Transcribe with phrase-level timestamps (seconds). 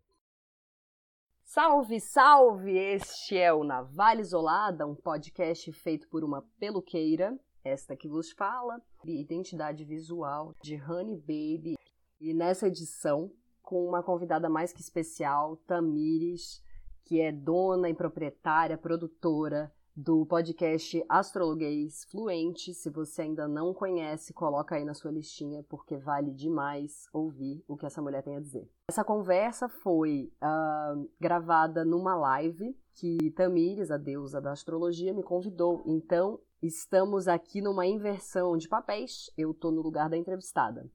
[1.43, 2.79] Salve, salve!
[2.79, 8.81] Este é o Navalha Isolada, um podcast feito por uma peluqueira, esta que vos fala,
[9.05, 11.75] identidade visual de Honey Baby.
[12.19, 13.31] E nessa edição,
[13.67, 16.63] com uma convidada mais que especial, Tamires,
[17.03, 22.73] que é dona e proprietária, produtora do podcast Astrologuês Fluente.
[22.73, 27.75] Se você ainda não conhece, coloca aí na sua listinha, porque vale demais ouvir o
[27.75, 28.71] que essa mulher tem a dizer.
[28.89, 35.83] Essa conversa foi uh, gravada numa live que Tamires, a deusa da astrologia, me convidou.
[35.85, 39.29] Então, estamos aqui numa inversão de papéis.
[39.37, 40.89] Eu estou no lugar da entrevistada.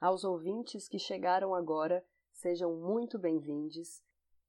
[0.00, 4.00] Aos ouvintes que chegaram agora, sejam muito bem-vindos.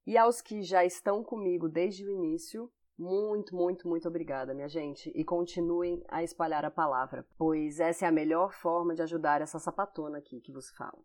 [0.08, 5.12] E aos que já estão comigo desde o início, muito, muito, muito obrigada, minha gente.
[5.14, 9.60] E continuem a espalhar a palavra, pois essa é a melhor forma de ajudar essa
[9.60, 11.04] sapatona aqui que vos fala.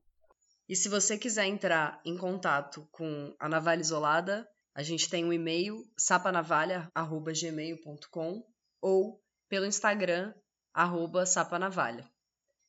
[0.69, 5.33] E se você quiser entrar em contato com a Navalha Isolada, a gente tem um
[5.33, 8.44] e-mail sapanavalha.gmail.com
[8.81, 10.33] ou pelo Instagram,
[10.72, 12.08] arroba sapanavalha.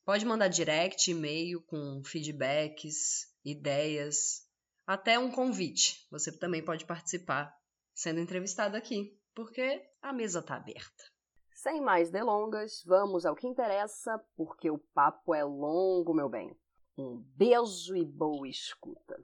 [0.08, 4.40] Pode mandar direct, e-mail com feedbacks, ideias,
[4.86, 6.08] até um convite.
[6.10, 7.54] Você também pode participar
[7.92, 11.04] sendo entrevistado aqui, porque a mesa está aberta.
[11.52, 16.58] Sem mais delongas, vamos ao que interessa, porque o papo é longo, meu bem.
[16.96, 19.22] Um beijo e boa escuta.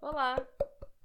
[0.00, 0.36] Olá,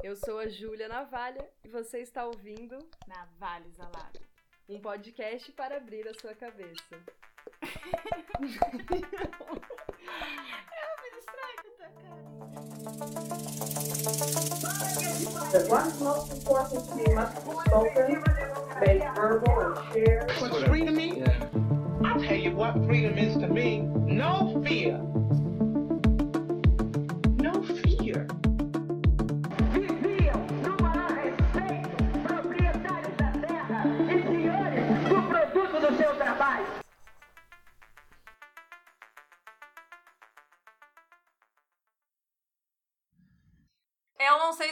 [0.03, 4.22] eu sou a Júlia Navalha e você está ouvindo Navalha Isolada,
[4.69, 7.03] um podcast para abrir a sua cabeça.
[15.52, 18.24] The what's most important to me must be spoken,
[18.81, 20.31] made verbal, and shared.
[20.40, 21.24] What's free to me?
[22.06, 23.80] I'll tell you what freedom is to me.
[23.80, 25.09] No fear.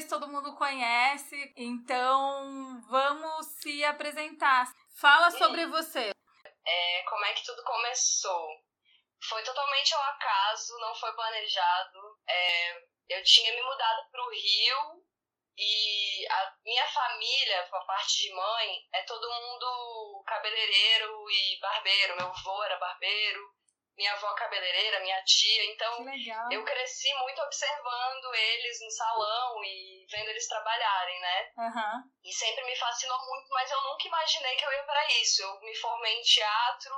[0.07, 4.65] Todo mundo conhece, então vamos se apresentar.
[4.99, 6.11] Fala sobre você.
[6.65, 8.47] É, como é que tudo começou?
[9.29, 11.99] Foi totalmente ao acaso, não foi planejado.
[12.27, 12.77] É,
[13.09, 15.03] eu tinha me mudado para o Rio
[15.57, 22.15] e a minha família, a parte de mãe, é todo mundo cabeleireiro e barbeiro.
[22.15, 23.56] Meu avô era barbeiro,
[23.97, 25.65] minha avó cabeleireira, minha tia.
[25.73, 26.05] Então
[26.51, 31.51] eu cresci muito observando eles no salão e vendo eles trabalharem, né?
[31.57, 32.03] Aham.
[32.23, 35.41] E sempre me fascinou muito, mas eu nunca imaginei que eu ia para isso.
[35.41, 36.95] Eu me formei em teatro,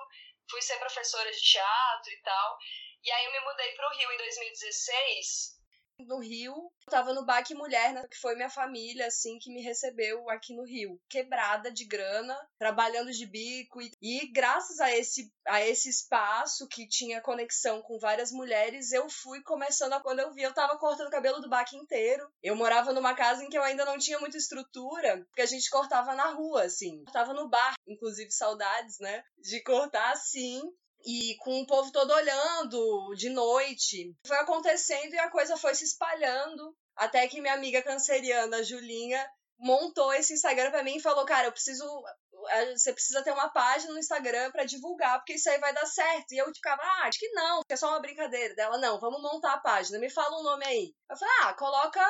[0.49, 2.57] fui ser professora de teatro e tal.
[3.01, 5.58] E aí eu me mudei pro Rio em 2016.
[6.05, 9.61] No Rio, eu tava no Baque Mulher, né, que foi minha família, assim, que me
[9.61, 10.99] recebeu aqui no Rio.
[11.09, 13.81] Quebrada de grana, trabalhando de bico.
[13.81, 19.09] E, e graças a esse, a esse espaço que tinha conexão com várias mulheres, eu
[19.09, 19.99] fui começando a.
[19.99, 22.29] Quando eu vi, eu tava cortando o cabelo do Baque inteiro.
[22.41, 25.69] Eu morava numa casa em que eu ainda não tinha muita estrutura, porque a gente
[25.69, 27.03] cortava na rua, assim.
[27.03, 29.23] Cortava no bar, inclusive saudades, né?
[29.37, 30.61] De cortar assim.
[31.05, 34.13] E com o povo todo olhando de noite.
[34.25, 36.75] Foi acontecendo e a coisa foi se espalhando.
[36.95, 39.25] Até que minha amiga canceriana, Julinha,
[39.57, 41.83] montou esse Instagram pra mim e falou: Cara, eu preciso.
[42.49, 45.85] eh, Você precisa ter uma página no Instagram pra divulgar, porque isso aí vai dar
[45.85, 46.33] certo.
[46.33, 48.53] E eu ficava, ah, acho que não, que é só uma brincadeira.
[48.55, 50.93] Dela, não, vamos montar a página, me fala um nome aí.
[51.09, 52.01] Eu falei, ah, coloca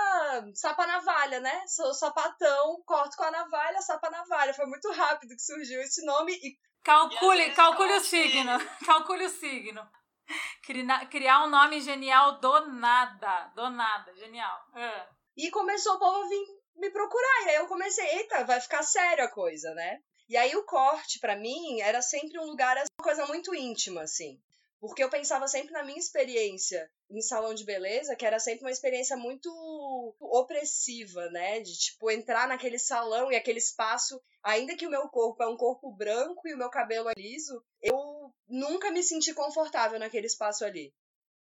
[0.55, 1.63] sapa navalha, né?
[1.67, 4.53] Sou sapatão, corto com a navalha, sapa navalha.
[4.53, 8.51] Foi muito rápido que surgiu esse nome e Calcule, calcule o signo.
[8.85, 9.87] Calcule o signo.
[11.09, 13.51] Criar um nome genial do nada.
[13.55, 14.15] Do nada.
[14.15, 14.59] Genial.
[14.73, 15.07] Ah.
[15.35, 16.45] E começou o povo a vir
[16.75, 17.45] me procurar.
[17.45, 19.99] E aí eu comecei, eita, vai ficar sério a coisa, né?
[20.27, 24.03] E aí o corte, pra mim, era sempre um lugar, assim, uma coisa muito íntima,
[24.03, 24.39] assim.
[24.79, 28.71] Porque eu pensava sempre na minha experiência em salão de beleza, que era sempre uma
[28.71, 29.49] experiência muito
[30.19, 31.59] opressiva, né?
[31.59, 35.57] De, tipo, entrar naquele salão e aquele espaço, ainda que o meu corpo é um
[35.57, 40.63] corpo branco e o meu cabelo é liso, eu nunca me senti confortável naquele espaço
[40.63, 40.93] ali.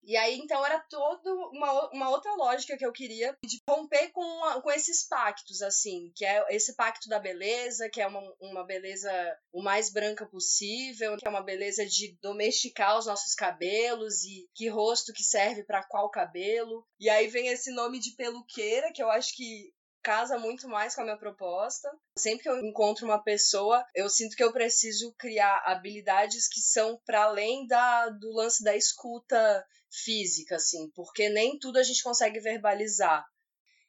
[0.03, 4.61] E aí, então, era toda uma, uma outra lógica que eu queria de romper com,
[4.61, 9.11] com esses pactos, assim, que é esse pacto da beleza, que é uma, uma beleza
[9.51, 14.67] o mais branca possível, que é uma beleza de domesticar os nossos cabelos e que
[14.67, 16.85] rosto que serve para qual cabelo.
[16.99, 21.01] E aí vem esse nome de peluqueira, que eu acho que casa muito mais com
[21.01, 21.89] a minha proposta.
[22.17, 26.99] Sempre que eu encontro uma pessoa, eu sinto que eu preciso criar habilidades que são
[27.05, 32.39] para além da, do lance da escuta física, assim, porque nem tudo a gente consegue
[32.39, 33.25] verbalizar.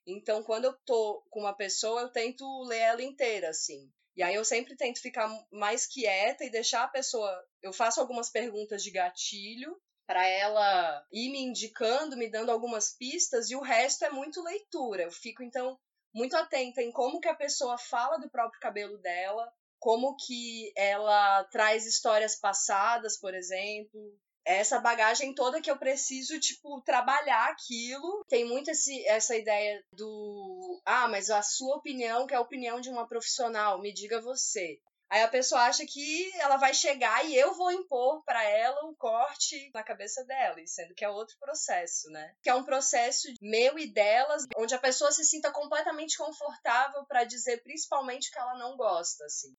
[0.07, 3.91] Então, quando eu tô com uma pessoa, eu tento ler ela inteira, assim.
[4.17, 7.31] E aí eu sempre tento ficar mais quieta e deixar a pessoa.
[7.63, 13.49] Eu faço algumas perguntas de gatilho para ela ir me indicando, me dando algumas pistas,
[13.49, 15.05] e o resto é muito leitura.
[15.05, 15.79] Eu fico, então,
[16.13, 21.45] muito atenta em como que a pessoa fala do próprio cabelo dela, como que ela
[21.45, 24.15] traz histórias passadas, por exemplo,
[24.45, 28.25] essa bagagem toda que eu preciso, tipo, trabalhar aquilo.
[28.29, 30.81] Tem muito esse, essa ideia do.
[30.85, 34.81] Ah, mas a sua opinião, que é a opinião de uma profissional, me diga você.
[35.11, 38.95] Aí a pessoa acha que ela vai chegar e eu vou impor para ela um
[38.95, 42.33] corte na cabeça dela, sendo que é outro processo, né?
[42.41, 47.25] Que é um processo meu e delas, onde a pessoa se sinta completamente confortável para
[47.25, 49.53] dizer principalmente o que ela não gosta, assim.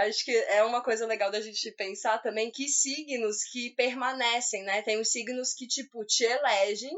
[0.00, 4.82] acho que é uma coisa legal da gente pensar também que signos que permanecem, né?
[4.82, 6.96] Tem os signos que, tipo, te elegem.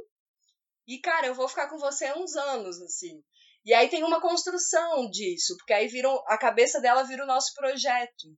[0.86, 3.22] E, cara, eu vou ficar com você uns anos, assim.
[3.64, 7.54] E aí tem uma construção disso, porque aí viram, a cabeça dela vira o nosso
[7.54, 8.28] projeto.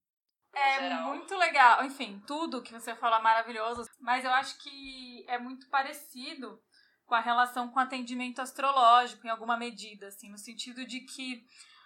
[0.52, 1.85] É muito legal.
[1.85, 6.62] Enfim, tudo que você fala é maravilhoso, mas eu acho que é muito parecido
[7.06, 11.44] com a relação com atendimento astrológico, em alguma medida, assim, no sentido de que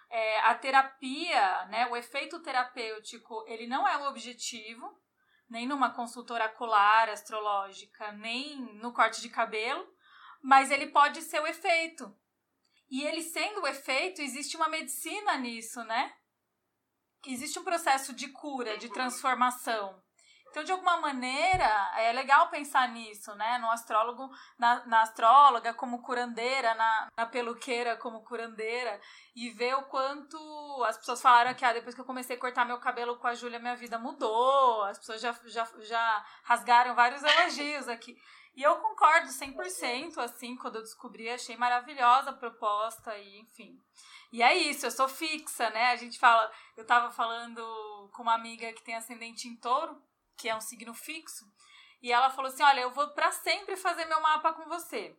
[0.09, 4.89] é, a terapia, né, o efeito terapêutico, ele não é o objetivo,
[5.49, 9.85] nem numa consulta oracular, astrológica, nem no corte de cabelo,
[10.41, 12.15] mas ele pode ser o efeito.
[12.89, 16.13] E ele sendo o efeito, existe uma medicina nisso, né?
[17.25, 20.01] Existe um processo de cura, de transformação.
[20.49, 23.59] Então, de alguma maneira, é legal pensar nisso, né?
[23.59, 28.99] No astrólogo, na, na astróloga como curandeira, na, na, peluqueira como curandeira,
[29.35, 30.37] e ver o quanto
[30.87, 33.35] as pessoas falaram que ah, depois que eu comecei a cortar meu cabelo com a
[33.35, 34.83] Júlia, minha vida mudou.
[34.85, 38.17] As pessoas já, já, já rasgaram vários elogios aqui.
[38.55, 43.79] E eu concordo 100%, assim, quando eu descobri, achei maravilhosa a proposta e, enfim.
[44.31, 45.91] E é isso, eu sou fixa, né?
[45.91, 50.01] A gente fala, eu tava falando com uma amiga que tem ascendente em touro,
[50.37, 51.45] que é um signo fixo,
[52.01, 55.17] e ela falou assim: Olha, eu vou para sempre fazer meu mapa com você.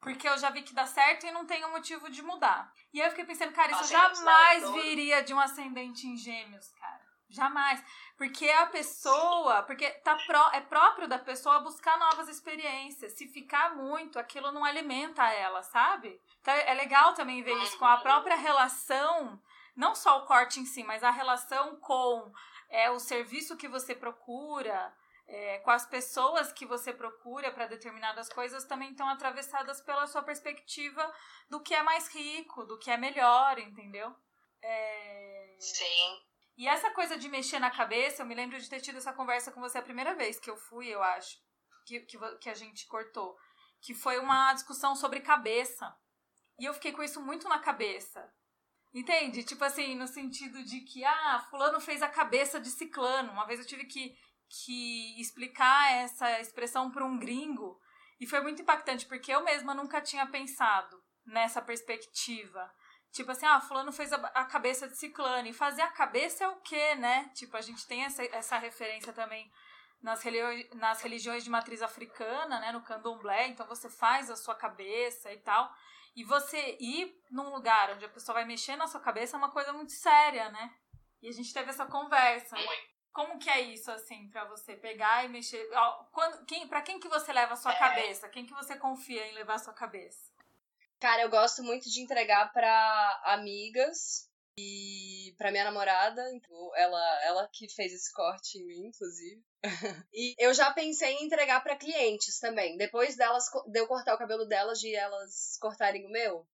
[0.00, 2.70] Porque eu já vi que dá certo e não tenho motivo de mudar.
[2.92, 7.03] E aí eu fiquei pensando, cara, isso jamais viria de um ascendente em gêmeos, cara.
[7.34, 7.84] Jamais.
[8.16, 13.12] Porque a pessoa, porque tá pró, é próprio da pessoa buscar novas experiências.
[13.12, 16.20] Se ficar muito, aquilo não alimenta ela, sabe?
[16.40, 19.40] Então é legal também ver isso com a própria relação,
[19.74, 22.32] não só o corte em si, mas a relação com
[22.70, 24.94] é o serviço que você procura,
[25.26, 30.22] é, com as pessoas que você procura para determinadas coisas também estão atravessadas pela sua
[30.22, 31.12] perspectiva
[31.48, 34.14] do que é mais rico, do que é melhor, entendeu?
[34.62, 35.56] É...
[35.58, 36.33] Sim.
[36.56, 39.50] E essa coisa de mexer na cabeça, eu me lembro de ter tido essa conversa
[39.50, 41.36] com você a primeira vez que eu fui, eu acho,
[41.84, 43.36] que, que, que a gente cortou.
[43.80, 45.94] Que foi uma discussão sobre cabeça.
[46.58, 48.32] E eu fiquei com isso muito na cabeça.
[48.94, 49.42] Entende?
[49.42, 53.32] Tipo assim, no sentido de que, ah, fulano fez a cabeça de ciclano.
[53.32, 54.16] Uma vez eu tive que,
[54.48, 57.80] que explicar essa expressão para um gringo.
[58.20, 62.72] E foi muito impactante, porque eu mesma nunca tinha pensado nessa perspectiva.
[63.14, 65.46] Tipo assim, ah, fulano fez a, a cabeça de ciclano.
[65.46, 67.30] E fazer a cabeça é o quê, né?
[67.32, 69.48] Tipo, a gente tem essa, essa referência também
[70.02, 72.72] nas, religi nas religiões de matriz africana, né?
[72.72, 73.46] No candomblé.
[73.46, 75.72] Então, você faz a sua cabeça e tal.
[76.16, 79.52] E você ir num lugar onde a pessoa vai mexer na sua cabeça é uma
[79.52, 80.74] coisa muito séria, né?
[81.22, 82.56] E a gente teve essa conversa.
[83.12, 85.64] Como que é isso, assim, para você pegar e mexer?
[86.10, 87.78] Quando, quem, pra quem que você leva a sua é.
[87.78, 88.28] cabeça?
[88.28, 90.33] Quem que você confia em levar a sua cabeça?
[91.04, 94.26] Cara, eu gosto muito de entregar para amigas
[94.58, 99.44] e para minha namorada, então ela, ela que fez esse corte em mim, inclusive.
[100.14, 104.18] e eu já pensei em entregar para clientes também, depois delas de eu cortar o
[104.18, 106.48] cabelo delas de elas cortarem o meu.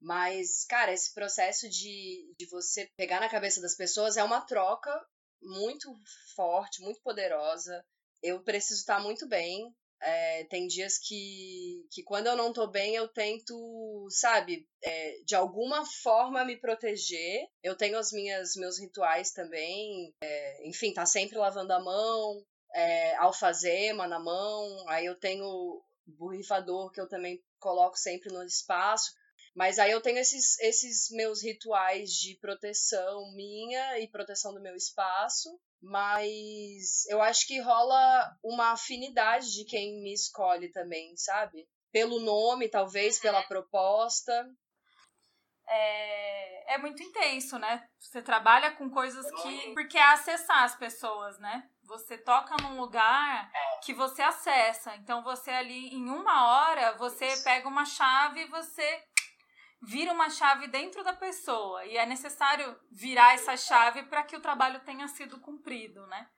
[0.00, 4.90] Mas, cara, esse processo de, de você pegar na cabeça das pessoas é uma troca
[5.40, 5.96] muito
[6.34, 7.86] forte, muito poderosa.
[8.20, 9.72] Eu preciso estar muito bem.
[10.04, 15.36] É, tem dias que, que quando eu não tô bem, eu tento, sabe, é, de
[15.36, 17.46] alguma forma me proteger.
[17.62, 20.12] Eu tenho as minhas meus rituais também.
[20.20, 22.44] É, enfim, tá sempre lavando a mão,
[22.74, 24.88] é, alfazema na mão.
[24.88, 29.12] Aí eu tenho borrifador que eu também coloco sempre no espaço.
[29.54, 34.74] Mas aí eu tenho esses, esses meus rituais de proteção minha e proteção do meu
[34.74, 35.60] espaço.
[35.82, 41.68] Mas eu acho que rola uma afinidade de quem me escolhe também, sabe?
[41.90, 43.48] Pelo nome, talvez, pela uhum.
[43.48, 44.48] proposta.
[45.66, 47.84] É, é muito intenso, né?
[47.98, 49.74] Você trabalha com coisas que.
[49.74, 51.68] Porque é acessar as pessoas, né?
[51.84, 53.50] Você toca num lugar
[53.82, 54.94] que você acessa.
[54.96, 59.04] Então você ali, em uma hora, você pega uma chave e você
[59.82, 64.40] vira uma chave dentro da pessoa e é necessário virar essa chave para que o
[64.40, 66.28] trabalho tenha sido cumprido, né?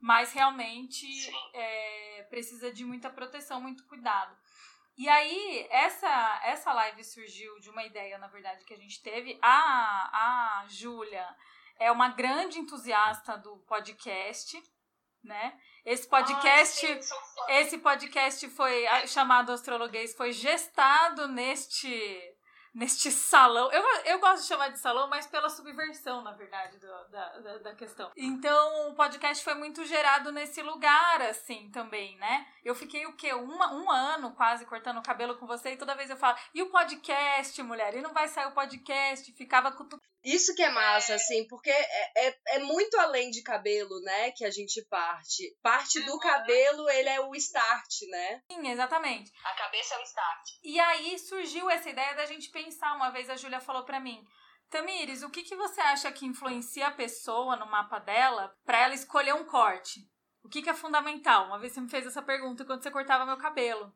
[0.00, 1.06] Mas realmente
[1.54, 4.36] é, precisa de muita proteção, muito cuidado.
[4.98, 9.38] E aí, essa, essa live surgiu de uma ideia, na verdade, que a gente teve.
[9.40, 11.26] A, a Júlia
[11.78, 14.60] é uma grande entusiasta do podcast,
[15.22, 15.58] né?
[15.84, 17.14] Esse podcast, Ai, sim,
[17.48, 22.31] esse podcast foi chamado Astrologuês, foi gestado neste
[22.74, 23.70] neste salão.
[23.70, 27.58] Eu, eu gosto de chamar de salão, mas pela subversão, na verdade, do, da, da,
[27.58, 28.10] da, questão.
[28.16, 32.46] Então, o podcast foi muito gerado nesse lugar, assim, também, né?
[32.64, 33.32] Eu fiquei o quê?
[33.34, 36.62] Uma, um ano quase cortando o cabelo com você e toda vez eu falo, e
[36.62, 37.94] o podcast, mulher?
[37.94, 39.32] E não vai sair o podcast?
[39.32, 44.00] Ficava cutucando isso que é massa, assim, porque é, é, é, muito além de cabelo,
[44.02, 45.56] né, que a gente parte.
[45.62, 48.42] Parte do cabelo, ele é o start, né?
[48.50, 49.32] Sim, exatamente.
[49.44, 50.48] A cabeça é o start.
[50.62, 52.94] E aí surgiu essa ideia da gente pensar.
[52.94, 54.24] Uma vez a Júlia falou para mim,
[54.70, 58.94] Tamires, o que, que você acha que influencia a pessoa no mapa dela para ela
[58.94, 60.00] escolher um corte?
[60.42, 61.46] O que, que é fundamental?
[61.46, 63.94] Uma vez você me fez essa pergunta quando você cortava meu cabelo.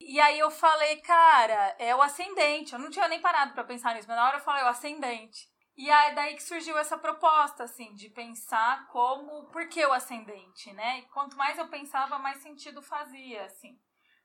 [0.00, 2.72] E aí eu falei, cara, é o ascendente.
[2.72, 5.51] Eu não tinha nem parado para pensar nisso, mas na hora eu falei, o ascendente.
[5.76, 10.72] E aí daí que surgiu essa proposta, assim, de pensar como, por que o ascendente,
[10.72, 10.98] né?
[11.00, 13.80] E quanto mais eu pensava, mais sentido fazia, assim.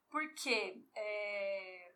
[0.10, 0.84] Por quê?
[0.96, 1.88] É,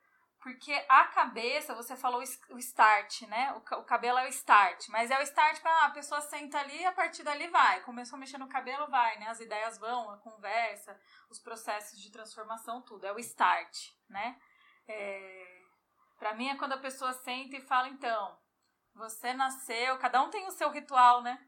[0.42, 3.54] porque a cabeça, você falou o start, né?
[3.54, 6.82] O, cabelo é o start, mas é o start para ah, a pessoa senta ali
[6.82, 7.82] e a partir dali vai.
[7.82, 9.28] Começou a mexer no cabelo, vai, né?
[9.28, 13.06] As ideias vão, a conversa, os processos de transformação, tudo.
[13.06, 14.36] É o start, né?
[14.88, 15.62] É,
[16.18, 18.36] para mim é quando a pessoa senta e fala, então,
[19.02, 21.44] você nasceu, cada um tem o seu ritual, né?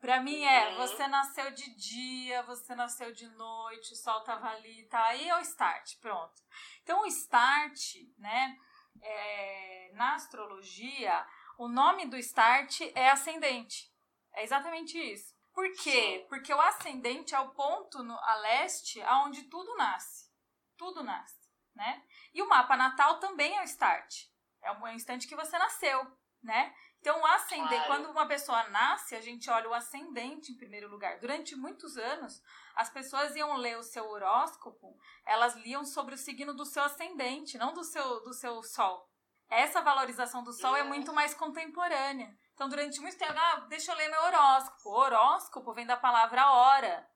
[0.00, 0.76] Pra mim é, uhum.
[0.78, 5.02] você nasceu de dia, você nasceu de noite, o sol tava ali, tá?
[5.06, 6.34] Aí é o start, pronto.
[6.82, 8.56] Então o start, né,
[9.00, 11.24] é, na astrologia,
[11.56, 13.90] o nome do start é ascendente.
[14.34, 15.32] É exatamente isso.
[15.54, 16.26] Por quê?
[16.28, 20.28] Porque o ascendente é o ponto no, a leste aonde tudo nasce.
[20.76, 22.04] Tudo nasce, né?
[22.34, 24.26] E o mapa natal também é o start.
[24.60, 26.04] É o instante que você nasceu
[26.44, 26.74] né?
[27.00, 27.86] Então, o ascendente, claro.
[27.86, 31.18] quando uma pessoa nasce, a gente olha o ascendente em primeiro lugar.
[31.18, 32.40] Durante muitos anos,
[32.74, 34.96] as pessoas iam ler o seu horóscopo,
[35.26, 39.10] elas liam sobre o signo do seu ascendente, não do seu, do seu sol.
[39.50, 42.34] Essa valorização do sol é muito mais contemporânea.
[42.54, 44.88] Então, durante muito tempo, ah, deixa eu ler meu horóscopo.
[44.88, 47.06] O horóscopo vem da palavra hora,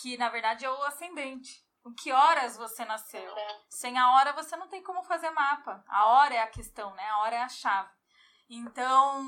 [0.00, 1.64] que na verdade é o ascendente.
[1.82, 3.34] Com que horas você nasceu?
[3.68, 5.82] Sem a hora você não tem como fazer mapa.
[5.88, 7.08] A hora é a questão, né?
[7.08, 8.01] A hora é a chave.
[8.54, 9.26] Então,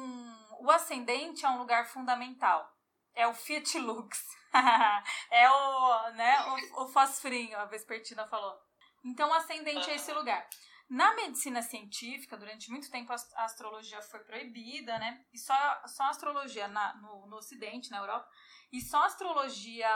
[0.61, 2.71] o ascendente é um lugar fundamental.
[3.15, 4.23] É o Fiat Lux.
[5.31, 8.55] é o, né, o, o fosfrinho, a Vespertina falou.
[9.03, 10.47] Então, o ascendente é esse lugar.
[10.91, 15.25] Na medicina científica, durante muito tempo a astrologia foi proibida, né?
[15.33, 15.55] E só,
[15.87, 18.29] só a astrologia na, no, no Ocidente, na Europa,
[18.71, 19.89] e só a astrologia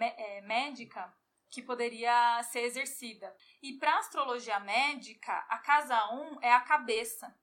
[0.00, 1.12] é, médica
[1.50, 3.34] que poderia ser exercida.
[3.60, 7.36] E para astrologia médica, a casa 1 é a cabeça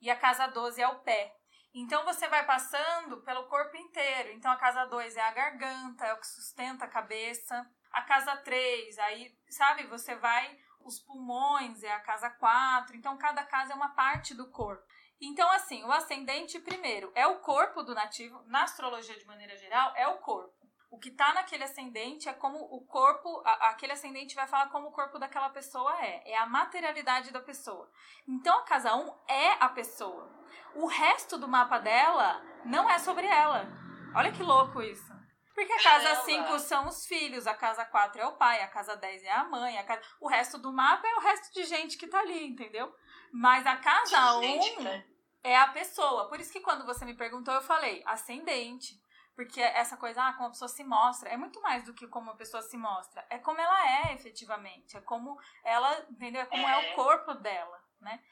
[0.00, 1.34] e a casa 12 é o pé.
[1.72, 4.32] Então você vai passando pelo corpo inteiro.
[4.32, 7.64] Então a casa 2 é a garganta, é o que sustenta a cabeça.
[7.92, 12.96] A casa 3, aí, sabe, você vai os pulmões, é a casa 4.
[12.96, 14.82] Então cada casa é uma parte do corpo.
[15.20, 19.94] Então assim, o ascendente primeiro é o corpo do nativo, na astrologia de maneira geral,
[19.94, 20.59] é o corpo.
[20.90, 24.88] O que está naquele ascendente é como o corpo, a, aquele ascendente vai falar como
[24.88, 26.32] o corpo daquela pessoa é.
[26.32, 27.88] É a materialidade da pessoa.
[28.26, 30.28] Então a casa 1 é a pessoa.
[30.74, 33.68] O resto do mapa dela não é sobre ela.
[34.16, 35.10] Olha que louco isso.
[35.54, 38.96] Porque a casa 5 são os filhos, a casa 4 é o pai, a casa
[38.96, 40.00] 10 é a mãe, a casa...
[40.20, 42.92] o resto do mapa é o resto de gente que tá ali, entendeu?
[43.32, 45.02] Mas a casa 1 um
[45.44, 46.28] é a pessoa.
[46.28, 48.94] Por isso que quando você me perguntou, eu falei ascendente.
[49.40, 52.30] Porque essa coisa, ah, como a pessoa se mostra, é muito mais do que como
[52.30, 53.26] a pessoa se mostra.
[53.30, 54.98] É como ela é efetivamente.
[54.98, 56.42] É como ela, entendeu?
[56.42, 58.22] É como é, é o corpo dela, né?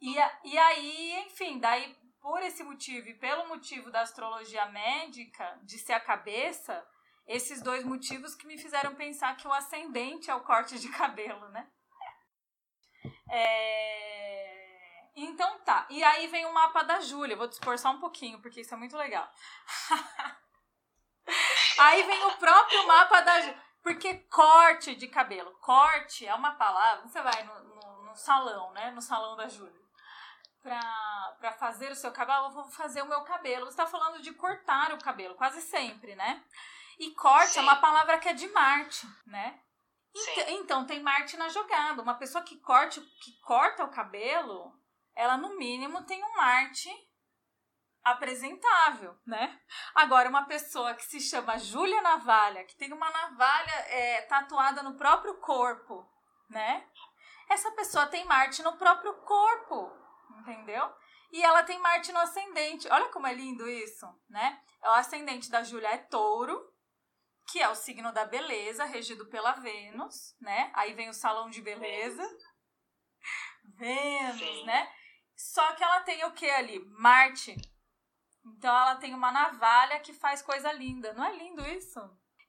[0.00, 5.78] E, e aí, enfim, daí por esse motivo e pelo motivo da astrologia médica, de
[5.78, 6.82] ser a cabeça,
[7.26, 11.50] esses dois motivos que me fizeram pensar que o ascendente é o corte de cabelo,
[11.50, 11.68] né?
[13.30, 15.10] É...
[15.16, 15.86] Então tá.
[15.90, 17.36] E aí vem o mapa da Júlia.
[17.36, 19.30] Vou dispor só um pouquinho, porque isso é muito legal.
[21.78, 23.66] aí vem o próprio mapa da Júlia.
[23.82, 25.52] Porque corte de cabelo.
[25.60, 27.06] Corte é uma palavra.
[27.06, 28.90] Você vai no, no, no salão, né?
[28.90, 29.80] No salão da Júlia.
[30.60, 33.66] Pra, pra fazer o seu cabelo, eu vou fazer o meu cabelo.
[33.66, 36.42] Você está falando de cortar o cabelo, quase sempre, né?
[36.98, 37.60] E corte Sim.
[37.60, 39.60] é uma palavra que é de Marte, né?
[40.12, 42.02] Então, então, tem Marte na jogada.
[42.02, 44.72] Uma pessoa que, corte, que corta o cabelo,
[45.14, 46.90] ela no mínimo tem um Marte
[48.06, 49.60] apresentável, né?
[49.92, 54.94] Agora, uma pessoa que se chama Júlia Navalha, que tem uma navalha é, tatuada no
[54.94, 56.08] próprio corpo,
[56.48, 56.88] né?
[57.50, 59.90] Essa pessoa tem Marte no próprio corpo,
[60.38, 60.88] entendeu?
[61.32, 62.88] E ela tem Marte no ascendente.
[62.92, 64.60] Olha como é lindo isso, né?
[64.84, 66.72] O ascendente da Júlia é touro,
[67.50, 70.70] que é o signo da beleza, regido pela Vênus, né?
[70.74, 72.22] Aí vem o salão de beleza.
[73.64, 74.64] Vênus, Sim.
[74.64, 74.92] né?
[75.36, 76.78] Só que ela tem o que ali?
[76.98, 77.56] Marte.
[78.46, 81.12] Então ela tem uma navalha que faz coisa linda.
[81.12, 82.00] Não é lindo isso?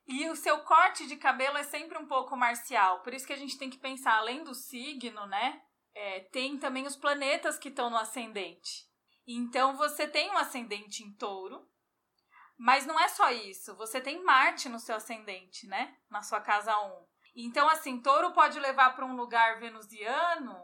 [0.07, 3.01] E o seu corte de cabelo é sempre um pouco marcial.
[3.01, 5.61] Por isso que a gente tem que pensar, além do signo, né?
[5.93, 8.85] É, tem também os planetas que estão no ascendente.
[9.27, 11.67] Então você tem um ascendente em touro,
[12.57, 13.75] mas não é só isso.
[13.75, 15.97] Você tem Marte no seu ascendente, né?
[16.09, 17.05] Na sua casa 1.
[17.35, 20.57] Então, assim, touro pode levar para um lugar venusiano,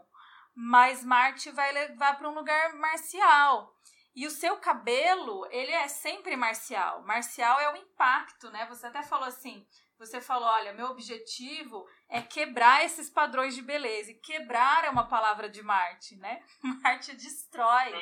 [0.54, 3.72] mas Marte vai levar para um lugar marcial.
[4.14, 7.02] E o seu cabelo, ele é sempre marcial.
[7.02, 8.64] Marcial é o impacto, né?
[8.66, 9.66] Você até falou assim,
[9.98, 14.12] você falou, olha, meu objetivo é quebrar esses padrões de beleza.
[14.12, 16.42] E quebrar é uma palavra de Marte, né?
[16.82, 17.92] Marte destrói.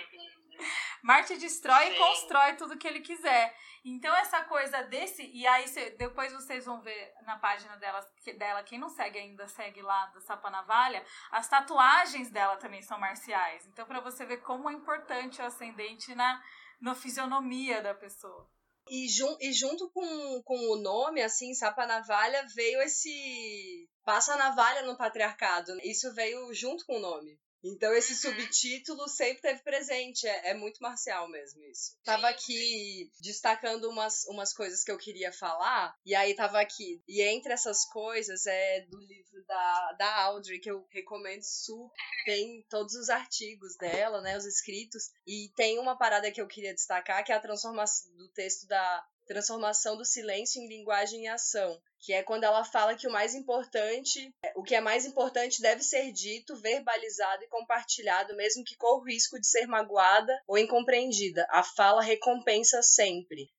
[1.02, 1.92] Marte destrói Sim.
[1.92, 3.54] e constrói tudo que ele quiser.
[3.84, 5.28] Então, essa coisa desse.
[5.32, 9.18] E aí, cê, depois vocês vão ver na página dela, que, dela, quem não segue
[9.18, 13.66] ainda, segue lá da Sapa Navalha, as tatuagens dela também são marciais.
[13.66, 16.40] Então, para você ver como é importante o ascendente na,
[16.80, 18.48] na fisionomia da pessoa.
[18.88, 23.88] E, jun, e junto com, com o nome, assim, Sapa Navalha, veio esse.
[24.04, 25.72] Passa a navalha no patriarcado.
[25.84, 27.38] Isso veio junto com o nome.
[27.64, 28.32] Então esse uhum.
[28.32, 31.96] subtítulo sempre teve presente, é, é, muito marcial mesmo isso.
[32.04, 37.02] Tava aqui destacando umas, umas coisas que eu queria falar, e aí tava aqui.
[37.06, 41.94] E entre essas coisas é do livro da, da Audrey, que eu recomendo super.
[42.24, 45.10] Tem todos os artigos dela, né, os escritos.
[45.26, 49.06] E tem uma parada que eu queria destacar, que é a transformação do texto da
[49.26, 53.34] transformação do silêncio em linguagem e ação, que é quando ela fala que o mais
[53.34, 59.00] importante, o que é mais importante deve ser dito, verbalizado e compartilhado, mesmo que corra
[59.00, 61.46] o risco de ser magoada ou incompreendida.
[61.50, 63.50] A fala recompensa sempre.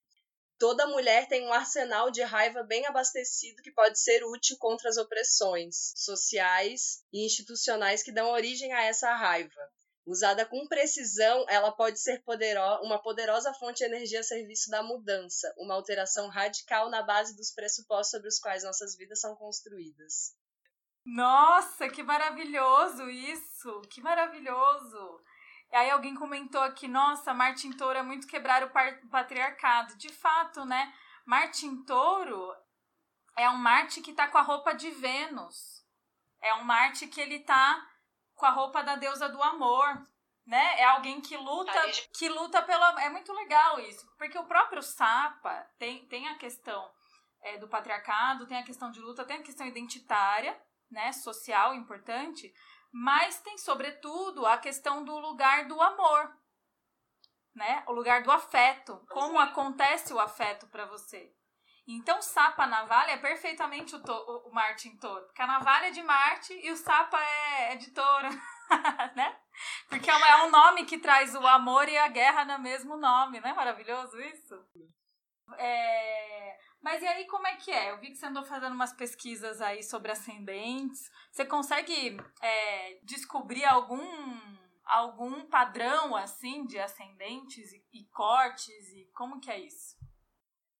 [0.60, 4.97] Toda mulher tem um arsenal de raiva bem abastecido que pode ser útil contra as
[4.97, 9.69] opressões sociais e institucionais que dão origem a essa raiva.
[10.05, 12.21] Usada com precisão, ela pode ser
[12.81, 17.53] uma poderosa fonte de energia a serviço da mudança, uma alteração radical na base dos
[17.53, 20.35] pressupostos sobre os quais nossas vidas são construídas.
[21.05, 23.81] Nossa, que maravilhoso isso!
[23.89, 25.23] Que maravilhoso!
[25.71, 28.71] E aí alguém comentou aqui, nossa, Martin Touro é muito quebrar o
[29.09, 29.97] patriarcado.
[29.97, 30.93] De fato, né?
[31.25, 32.53] Martin Touro
[33.37, 35.83] é um Marte que tá com a roupa de Vênus.
[36.41, 37.89] É um Marte que ele tá
[38.43, 40.06] com a roupa da deusa do amor,
[40.45, 40.77] né?
[40.77, 41.71] É alguém que luta,
[42.13, 43.01] que luta pela.
[43.01, 46.91] É muito legal isso, porque o próprio Sapa tem, tem a questão
[47.41, 51.13] é, do patriarcado, tem a questão de luta, tem a questão identitária, né?
[51.13, 52.53] Social importante,
[52.91, 56.38] mas tem sobretudo a questão do lugar do amor,
[57.56, 57.82] né?
[57.88, 61.34] O lugar do afeto, como acontece o afeto para você.
[61.86, 64.13] Então, Sapa Navalha é perfeitamente o, to,
[64.46, 65.26] o, Marte em touro.
[65.26, 68.30] Porque a navalha é de Marte e o Sapa é, é de touro.
[69.15, 69.38] né?
[69.89, 73.41] Porque é, é um nome que traz o amor e a guerra no mesmo nome.
[73.41, 74.56] Não é maravilhoso isso?
[75.58, 76.58] É...
[76.82, 77.91] Mas e aí, como é que é?
[77.91, 81.10] Eu vi que você andou fazendo umas pesquisas aí sobre ascendentes.
[81.32, 84.54] Você consegue é, descobrir algum
[84.86, 89.96] algum padrão assim de ascendentes e, e cortes e como que é isso?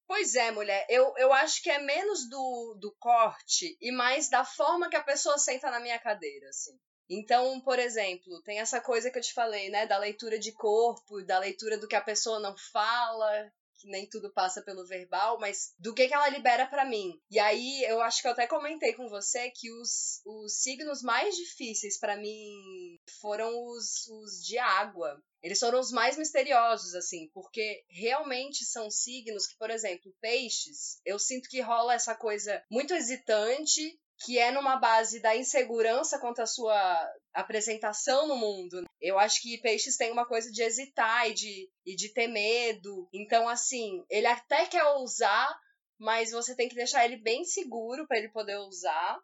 [0.08, 0.86] Pois é, mulher.
[0.89, 5.04] Eu, eu acho que é menos do, do corte e mais da forma que a
[5.04, 6.78] pessoa senta na minha cadeira, assim.
[7.10, 9.86] Então, por exemplo, tem essa coisa que eu te falei, né?
[9.86, 13.52] Da leitura de corpo, da leitura do que a pessoa não fala,
[13.84, 17.20] que nem tudo passa pelo verbal, mas do que, que ela libera para mim.
[17.30, 21.36] E aí eu acho que eu até comentei com você que os, os signos mais
[21.36, 25.22] difíceis para mim foram os, os de água.
[25.43, 31.19] Eles foram os mais misteriosos, assim, porque realmente são signos que, por exemplo, peixes, eu
[31.19, 36.45] sinto que rola essa coisa muito hesitante, que é numa base da insegurança quanto à
[36.45, 38.84] sua apresentação no mundo.
[39.01, 43.10] Eu acho que Peixes tem uma coisa de hesitar e de, e de ter medo.
[43.12, 45.53] Então, assim, ele até quer ousar,
[45.99, 49.19] mas você tem que deixar ele bem seguro para ele poder usar.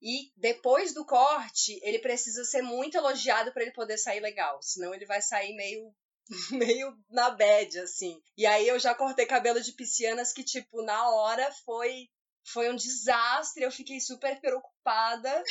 [0.00, 4.94] E depois do corte, ele precisa ser muito elogiado para ele poder sair legal, senão
[4.94, 5.92] ele vai sair meio
[6.52, 8.20] meio na bad assim.
[8.36, 12.08] E aí eu já cortei cabelo de piscianas que tipo na hora foi
[12.44, 15.42] foi um desastre, eu fiquei super preocupada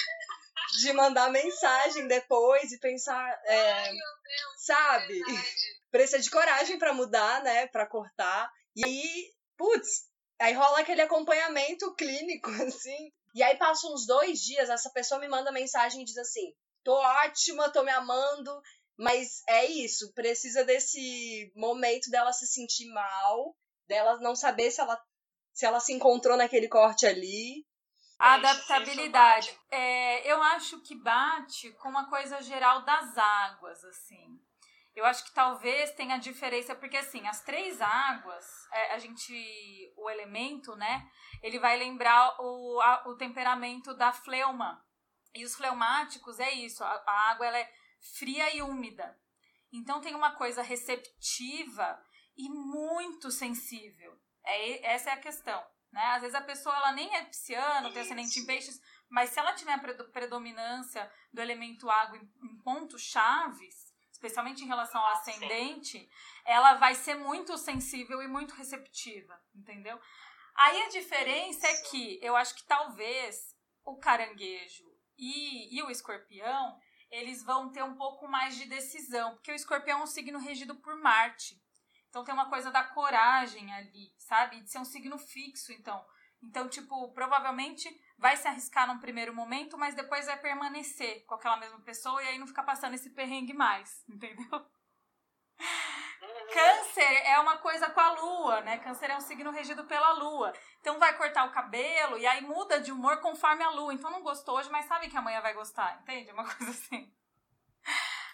[0.79, 5.21] de mandar mensagem depois e pensar, é, Ai, meu Deus, sabe?
[5.91, 8.51] Precisa de coragem para mudar, né, para cortar.
[8.75, 10.07] E aí, putz,
[10.39, 13.11] aí rola aquele acompanhamento clínico assim.
[13.33, 16.93] E aí passa uns dois dias, essa pessoa me manda mensagem e diz assim: tô
[16.93, 18.61] ótima, tô me amando,
[18.97, 23.55] mas é isso, precisa desse momento dela se sentir mal,
[23.87, 24.99] dela não saber se ela
[25.53, 27.65] se ela se encontrou naquele corte ali.
[28.19, 29.57] A adaptabilidade.
[29.71, 34.39] É, eu acho que bate com uma coisa geral das águas, assim.
[34.97, 39.93] Eu acho que talvez tenha diferença, porque assim, as três águas, é, a gente.
[39.95, 41.07] O elemento, né?
[41.43, 44.83] Ele vai lembrar o, a, o temperamento da fleuma.
[45.35, 47.71] E os fleumáticos é isso, a, a água ela é
[48.17, 49.15] fria e úmida.
[49.71, 52.03] Então tem uma coisa receptiva
[52.35, 54.19] e muito sensível.
[54.43, 55.63] É, essa é a questão.
[55.91, 56.01] Né?
[56.05, 59.53] Às vezes a pessoa ela nem é pisciana, tem ascendente em peixes, mas se ela
[59.53, 63.86] tiver a predominância do elemento água em, em pontos chaves,
[64.17, 66.09] especialmente em relação ao ascendente,
[66.43, 69.99] ela vai ser muito sensível e muito receptiva, entendeu?
[70.55, 74.83] Aí a diferença é que eu acho que talvez o caranguejo
[75.17, 76.79] e, e o escorpião
[77.11, 80.75] eles vão ter um pouco mais de decisão, porque o escorpião é um signo regido
[80.75, 81.61] por Marte.
[82.09, 84.61] Então tem uma coisa da coragem ali, sabe?
[84.61, 86.03] De ser um signo fixo, então.
[86.43, 91.57] Então, tipo, provavelmente vai se arriscar num primeiro momento, mas depois vai permanecer com aquela
[91.57, 94.65] mesma pessoa e aí não ficar passando esse perrengue mais, entendeu?
[96.53, 98.77] Câncer é uma coisa com a lua, né?
[98.79, 100.53] Câncer é um signo regido pela lua.
[100.79, 103.93] Então vai cortar o cabelo e aí muda de humor conforme a lua.
[103.93, 106.31] Então não gostou hoje, mas sabe que amanhã vai gostar, entende?
[106.31, 107.13] Uma coisa assim.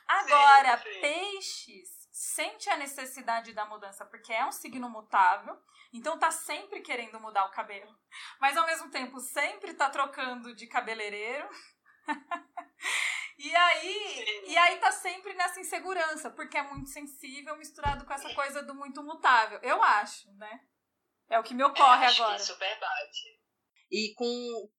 [0.07, 1.01] Agora, sim.
[1.01, 5.59] peixes sente a necessidade da mudança porque é um signo mutável,
[5.91, 7.91] então tá sempre querendo mudar o cabelo,
[8.39, 11.49] mas ao mesmo tempo sempre tá trocando de cabeleireiro.
[13.39, 18.31] e aí, e aí tá sempre nessa insegurança, porque é muito sensível misturado com essa
[18.35, 19.59] coisa do muito mutável.
[19.63, 20.61] Eu acho, né?
[21.27, 22.35] É o que me ocorre acho agora.
[22.37, 23.41] Que isso bate.
[23.91, 24.69] E com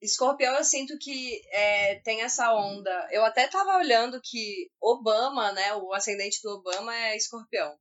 [0.00, 3.08] escorpião eu sinto que é, tem essa onda.
[3.10, 7.76] Eu até tava olhando que Obama, né, o ascendente do Obama é escorpião.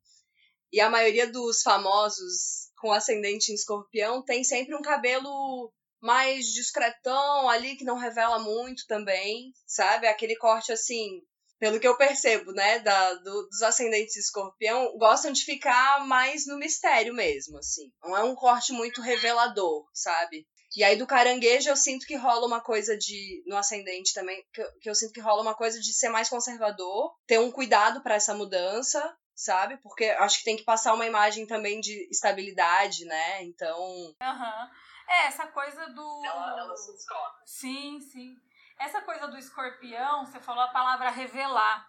[0.71, 7.49] E a maioria dos famosos com ascendente em escorpião tem sempre um cabelo mais discretão
[7.49, 10.07] ali, que não revela muito também, sabe?
[10.07, 11.21] Aquele corte assim,
[11.59, 16.57] pelo que eu percebo, né, da, do, dos ascendentes escorpião, gostam de ficar mais no
[16.57, 17.91] mistério mesmo, assim.
[18.03, 20.45] Não é um corte muito revelador, sabe?
[20.77, 23.43] E aí do caranguejo eu sinto que rola uma coisa de.
[23.47, 26.29] No ascendente também, que eu, que eu sinto que rola uma coisa de ser mais
[26.29, 29.77] conservador, ter um cuidado para essa mudança, sabe?
[29.77, 33.43] Porque acho que tem que passar uma imagem também de estabilidade, né?
[33.43, 34.13] Então.
[34.21, 34.71] Aham.
[35.07, 36.21] É, essa coisa do.
[36.23, 37.41] Ela, ela se descobre.
[37.43, 38.35] Sim, sim.
[38.79, 41.87] Essa coisa do escorpião, você falou a palavra revelar.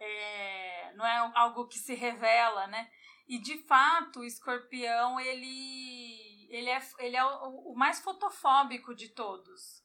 [0.00, 2.90] É, não é algo que se revela, né?
[3.28, 9.08] E de fato, o escorpião, ele, ele é, ele é o, o mais fotofóbico de
[9.10, 9.84] todos,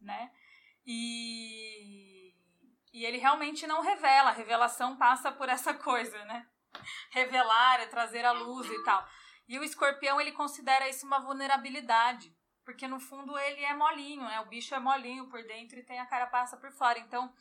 [0.00, 0.30] né?
[0.86, 2.32] E,
[2.92, 4.30] e ele realmente não revela.
[4.30, 6.46] A revelação passa por essa coisa, né?
[7.10, 9.06] Revelar é trazer a luz e tal.
[9.48, 12.34] E o escorpião, ele considera isso uma vulnerabilidade.
[12.64, 14.40] Porque no fundo ele é molinho, né?
[14.40, 16.98] O bicho é molinho por dentro e tem a carapaça por fora.
[16.98, 17.32] Então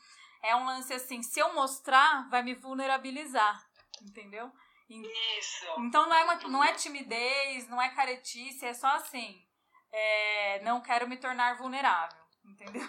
[0.41, 3.63] é um lance assim: se eu mostrar, vai me vulnerabilizar.
[4.01, 4.51] Entendeu?
[4.89, 5.65] Isso.
[5.79, 9.43] Então não é, uma, não é timidez, não é caretice, é só assim.
[9.91, 12.23] é, não quero me tornar vulnerável.
[12.45, 12.87] Entendeu?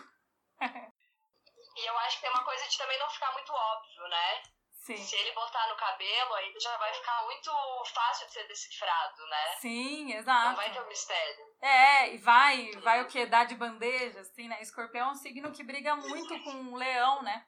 [1.77, 4.43] E eu acho que tem uma coisa de também não ficar muito óbvio, né?
[4.73, 4.97] Sim.
[4.97, 7.51] Se ele botar no cabelo, aí já vai ficar muito
[7.93, 9.57] fácil de ser decifrado, né?
[9.61, 10.57] Sim, Não exato.
[10.57, 11.45] vai ter um mistério.
[11.61, 13.27] É, e vai, vai o que?
[13.27, 14.63] Dar de bandeja, assim, né?
[14.63, 17.45] Escorpião é um signo que briga muito com o leão, né?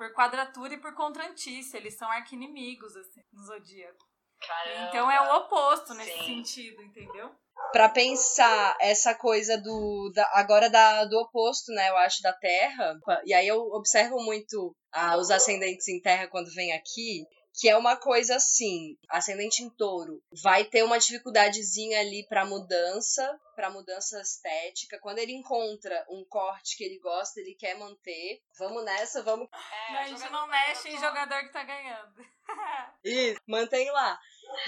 [0.00, 1.76] Por quadratura e por contrantícia.
[1.76, 3.98] Eles são arquinimigos, assim, no zodíaco.
[4.40, 4.88] Caramba.
[4.88, 6.24] Então é o oposto nesse Sim.
[6.24, 7.30] sentido, entendeu?
[7.70, 11.90] Pra pensar essa coisa do da- agora da, do oposto, né?
[11.90, 12.98] Eu acho da Terra.
[13.26, 17.76] E aí eu observo muito ah, os ascendentes em Terra quando vem aqui, que é
[17.76, 24.20] uma coisa assim, ascendente em Touro vai ter uma dificuldadezinha ali pra mudança, pra mudança
[24.20, 24.98] estética.
[25.00, 28.40] Quando ele encontra um corte que ele gosta, ele quer manter.
[28.58, 32.14] Vamos nessa, vamos É, a gente não que mexe em jogador que tá ganhando.
[33.04, 34.18] Isso, mantém lá.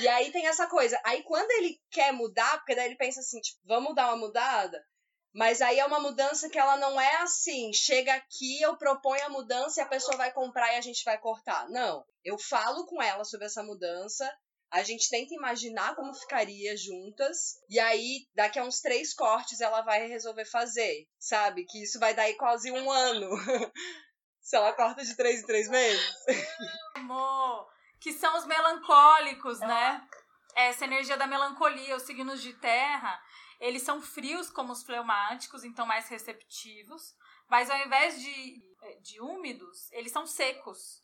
[0.00, 1.00] E aí tem essa coisa.
[1.04, 4.84] Aí quando ele quer mudar, porque daí ele pensa assim, tipo, vamos dar uma mudada?
[5.34, 9.30] Mas aí é uma mudança que ela não é assim, chega aqui, eu proponho a
[9.30, 11.68] mudança e a pessoa vai comprar e a gente vai cortar.
[11.70, 12.04] Não.
[12.22, 14.30] Eu falo com ela sobre essa mudança,
[14.72, 19.82] a gente tenta imaginar como ficaria juntas, e aí, daqui a uns três cortes, ela
[19.82, 21.66] vai resolver fazer, sabe?
[21.66, 23.28] Que isso vai dar quase um ano.
[24.40, 26.14] Se ela corta de três em três meses.
[26.96, 27.68] Amor,
[28.00, 30.02] que são os melancólicos, né?
[30.56, 33.20] Essa energia da melancolia, os signos de terra,
[33.62, 37.14] eles são frios como os fleumáticos, então mais receptivos,
[37.48, 38.62] mas ao invés de,
[39.00, 41.00] de úmidos, eles são secos.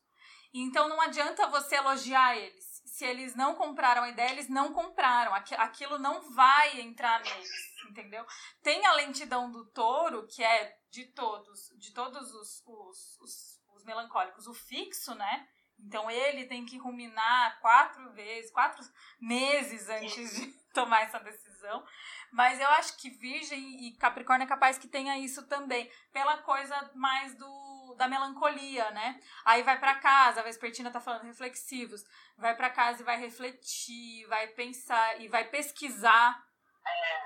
[0.52, 2.64] Então não adianta você elogiar eles.
[2.86, 5.34] Se eles não compraram a ideia, eles não compraram.
[5.34, 7.50] Aqui- Aquilo não vai entrar neles,
[7.90, 8.24] entendeu?
[8.62, 13.84] Tem a lentidão do touro, que é de todos, de todos os, os, os, os
[13.84, 15.46] melancólicos, o fixo, né?
[15.78, 18.84] Então ele tem que ruminar quatro vezes, quatro
[19.20, 21.84] meses antes de tomar essa decisão.
[22.32, 26.90] Mas eu acho que Virgem e Capricórnio é capaz que tenha isso também, pela coisa
[26.94, 29.20] mais do da melancolia, né?
[29.44, 32.04] Aí vai pra casa, a Vespertina tá falando reflexivos,
[32.36, 36.40] vai pra casa e vai refletir, vai pensar e vai pesquisar,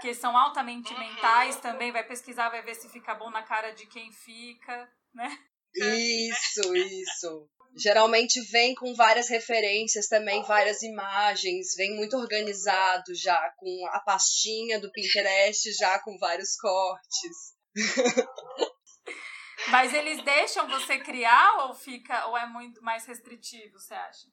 [0.00, 3.86] que são altamente mentais também, vai pesquisar, vai ver se fica bom na cara de
[3.86, 5.38] quem fica, né?
[5.74, 7.50] Isso, isso.
[7.76, 14.78] Geralmente vem com várias referências também, várias imagens, vem muito organizado já, com a pastinha
[14.78, 17.54] do Pinterest já com vários cortes.
[19.68, 24.26] Mas eles deixam você criar ou fica ou é muito mais restritivo, você acha?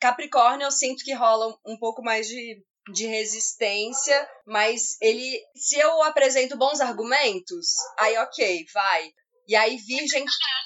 [0.00, 5.40] Capricórnio eu sinto que rola um pouco mais de, de resistência, mas ele.
[5.54, 9.12] Se eu apresento bons argumentos, aí ok, vai.
[9.46, 10.24] E aí, Virgem,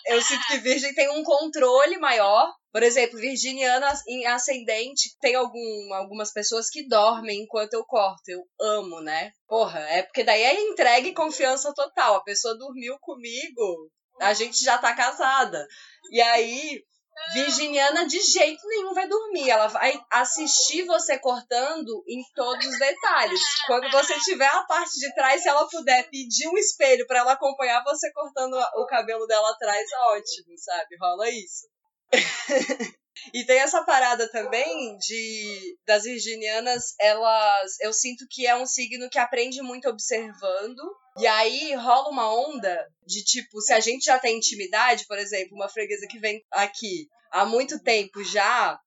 [0.09, 2.53] eu sinto que Virgem tem um controle maior.
[2.73, 8.23] Por exemplo, Virginiana em ascendente, tem algum, algumas pessoas que dormem enquanto eu corto.
[8.29, 9.33] Eu amo, né?
[9.47, 12.17] Porra, é porque daí é entregue e confiança total.
[12.17, 13.91] A pessoa dormiu comigo,
[14.21, 15.67] a gente já tá casada.
[16.11, 16.83] E aí,
[17.33, 19.51] Virginiana de jeito nenhum vai dormir.
[19.51, 23.41] Ela vai assistir você cortando em todos os detalhes.
[23.67, 27.33] Quando você tiver a parte de trás, se ela puder pedir um espelho para ela
[27.33, 30.97] acompanhar você cortando o cabelo dela atrás, ótimo, sabe?
[31.01, 31.67] Rola isso.
[33.33, 39.09] e tem essa parada também de das virginianas, elas, eu sinto que é um signo
[39.11, 40.81] que aprende muito observando.
[41.19, 45.57] E aí rola uma onda de tipo, se a gente já tem intimidade, por exemplo,
[45.57, 48.79] uma freguesa que vem aqui há muito tempo já,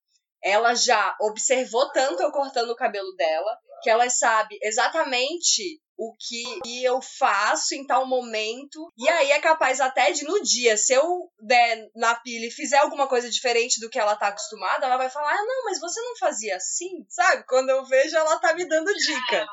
[0.42, 6.84] ela já observou tanto eu cortando o cabelo dela, que ela sabe exatamente o que
[6.84, 8.92] eu faço em tal momento.
[8.96, 12.78] E aí é capaz até de no dia, se eu der na pilha e fizer
[12.78, 16.00] alguma coisa diferente do que ela tá acostumada, ela vai falar: "Ah, não, mas você
[16.00, 17.44] não fazia assim?", sabe?
[17.46, 19.46] Quando eu vejo ela tá me dando dica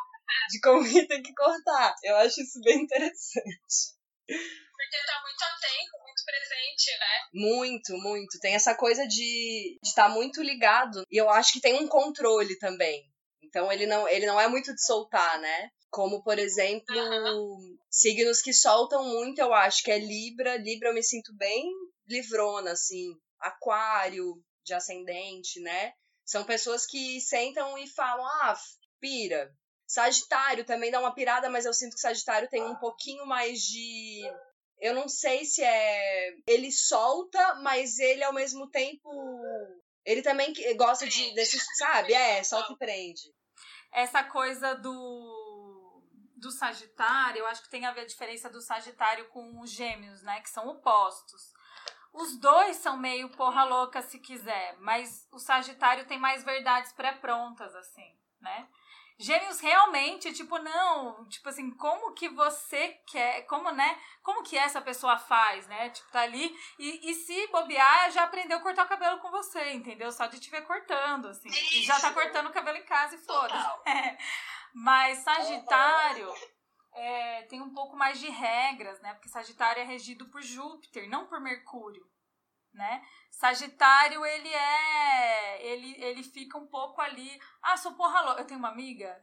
[0.49, 1.95] de como tem que cortar.
[2.03, 3.97] Eu acho isso bem interessante.
[4.25, 7.19] Porque tá muito atento, muito presente, né?
[7.33, 8.39] Muito, muito.
[8.39, 11.03] Tem essa coisa de estar tá muito ligado.
[11.09, 13.03] E eu acho que tem um controle também.
[13.43, 15.69] Então ele não, ele não é muito de soltar, né?
[15.89, 16.95] Como, por exemplo,
[17.89, 20.57] signos que soltam muito, eu acho que é Libra.
[20.57, 21.65] Libra eu me sinto bem
[22.07, 23.07] livrona, assim.
[23.39, 25.93] Aquário, de ascendente, né?
[26.25, 28.55] São pessoas que sentam e falam, ah,
[28.99, 29.51] pira.
[29.87, 34.21] Sagitário também dá uma pirada, mas eu sinto que Sagitário tem um pouquinho mais de.
[34.79, 36.33] Eu não sei se é.
[36.47, 39.09] Ele solta, mas ele ao mesmo tempo.
[40.05, 41.33] Ele também gosta de.
[41.33, 42.13] Desses, sabe?
[42.13, 43.33] É, solta e prende.
[43.91, 45.47] Essa coisa do.
[46.37, 50.23] Do Sagitário, eu acho que tem a ver a diferença do Sagitário com os Gêmeos,
[50.23, 50.39] né?
[50.39, 51.51] Que são opostos.
[52.13, 57.75] Os dois são meio porra louca se quiser, mas o Sagitário tem mais verdades pré-prontas,
[57.75, 58.69] assim, né?
[59.21, 64.79] Gêmeos realmente, tipo, não, tipo assim, como que você quer, como, né, como que essa
[64.79, 68.89] pessoa faz, né, tipo, tá ali, e, e se bobear, já aprendeu a cortar o
[68.89, 72.53] cabelo com você, entendeu, só de te ver cortando, assim, e já tá cortando o
[72.53, 73.69] cabelo em casa e foda-se.
[73.85, 74.17] É.
[74.73, 76.31] Mas Sagitário
[76.93, 81.27] é, tem um pouco mais de regras, né, porque Sagitário é regido por Júpiter, não
[81.27, 82.07] por Mercúrio.
[82.79, 83.05] Né?
[83.29, 85.65] Sagitário, ele é.
[85.67, 87.39] Ele, ele fica um pouco ali.
[87.61, 88.41] Ah, sou porra louca.
[88.41, 89.21] Eu tenho uma amiga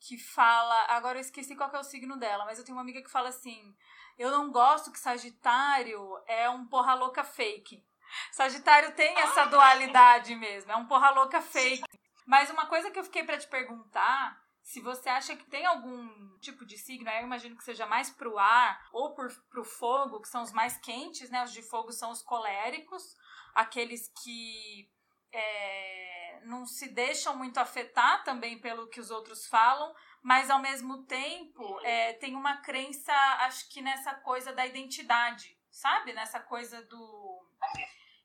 [0.00, 0.86] que fala.
[0.88, 3.28] Agora eu esqueci qual é o signo dela, mas eu tenho uma amiga que fala
[3.28, 3.76] assim:
[4.18, 7.86] Eu não gosto que Sagitário é um porra louca fake.
[8.32, 11.84] Sagitário tem essa dualidade mesmo, é um porra louca fake.
[12.26, 16.36] Mas uma coisa que eu fiquei para te perguntar se você acha que tem algum
[16.40, 20.28] tipo de signo, eu imagino que seja mais pro ar ou por, pro fogo, que
[20.28, 21.42] são os mais quentes, né?
[21.42, 23.02] Os de fogo são os coléricos,
[23.54, 24.86] aqueles que
[25.32, 31.02] é, não se deixam muito afetar também pelo que os outros falam, mas ao mesmo
[31.06, 33.14] tempo é, tem uma crença,
[33.46, 36.12] acho que nessa coisa da identidade, sabe?
[36.12, 37.48] Nessa coisa do.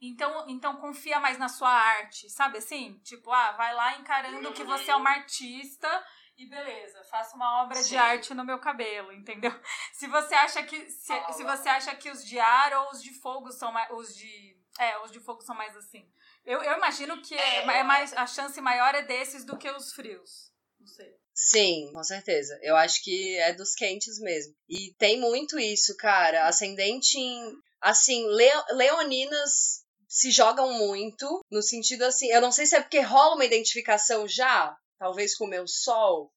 [0.01, 2.99] Então, então confia mais na sua arte, sabe assim?
[2.99, 6.05] Tipo, ah, vai lá encarando que você é uma artista
[6.37, 7.89] e beleza, faço uma obra Sim.
[7.89, 9.51] de arte no meu cabelo, entendeu?
[9.93, 13.13] Se você acha que se, se você acha que os de ar ou os de
[13.13, 16.03] fogo são mais os de é, os de fogo são mais assim.
[16.43, 19.93] Eu, eu imagino que é, é mais a chance maior é desses do que os
[19.93, 20.51] frios.
[20.79, 21.13] Não sei.
[21.33, 22.59] Sim, com certeza.
[22.61, 24.53] Eu acho que é dos quentes mesmo.
[24.67, 26.47] E tem muito isso, cara.
[26.47, 27.53] Ascendente em.
[27.81, 28.25] Assim,
[28.71, 32.27] leoninas se jogam muito, no sentido assim.
[32.27, 36.31] Eu não sei se é porque rola uma identificação já, talvez com o meu sol,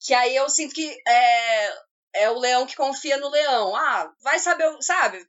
[0.00, 1.72] que aí eu sinto que é,
[2.12, 3.76] é o leão que confia no leão.
[3.76, 5.24] Ah, vai saber, sabe?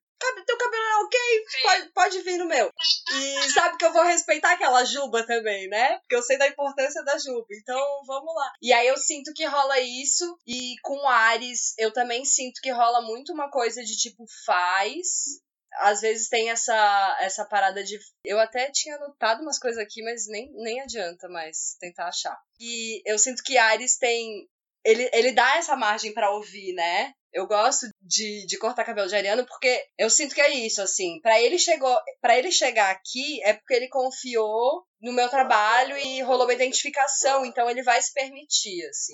[0.46, 1.20] Teu cabelo é ok,
[1.64, 2.70] pode, pode vir no meu.
[3.14, 5.98] E sabe que eu vou respeitar aquela juba também, né?
[6.00, 7.46] Porque eu sei da importância da juba.
[7.52, 8.52] Então, vamos lá.
[8.62, 10.38] E aí eu sinto que rola isso.
[10.46, 15.40] E com Ares, eu também sinto que rola muito uma coisa de tipo, faz
[15.77, 17.99] às vezes tem essa, essa parada de.
[18.25, 22.38] Eu até tinha anotado umas coisas aqui, mas nem, nem adianta mais tentar achar.
[22.60, 24.47] E eu sinto que Ares tem.
[24.84, 27.13] Ele, ele dá essa margem para ouvir, né?
[27.32, 31.19] Eu gosto de, de cortar cabelo de Ariano porque eu sinto que é isso, assim.
[31.21, 36.21] para ele chegou para ele chegar aqui é porque ele confiou no meu trabalho e
[36.21, 39.13] rolou uma identificação, então ele vai se permitir, assim.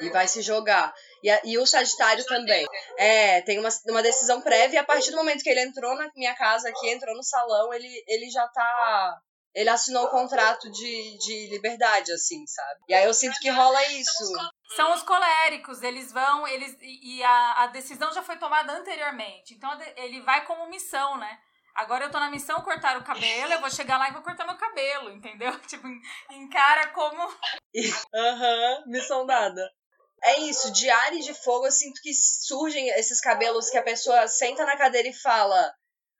[0.00, 0.92] E vai se jogar.
[1.22, 2.66] E, a, e o Sagitário também.
[2.98, 6.10] É, tem uma, uma decisão prévia e a partir do momento que ele entrou na
[6.14, 9.18] minha casa aqui, entrou no salão, ele, ele já tá.
[9.54, 12.80] Ele assinou o contrato de, de liberdade, assim, sabe?
[12.90, 14.32] E aí eu sinto que rola isso.
[14.76, 16.76] São os coléricos, eles vão, eles.
[16.82, 19.54] E a, a decisão já foi tomada anteriormente.
[19.54, 21.38] Então ele vai como missão, né?
[21.76, 24.46] Agora eu tô na missão cortar o cabelo, eu vou chegar lá e vou cortar
[24.46, 25.52] meu cabelo, entendeu?
[25.68, 25.86] Tipo,
[26.30, 27.22] encara como.
[28.14, 29.70] Aham, uhum, missão dada.
[30.22, 33.82] É isso, de ar e de fogo eu sinto que surgem esses cabelos que a
[33.82, 35.72] pessoa senta na cadeira e fala: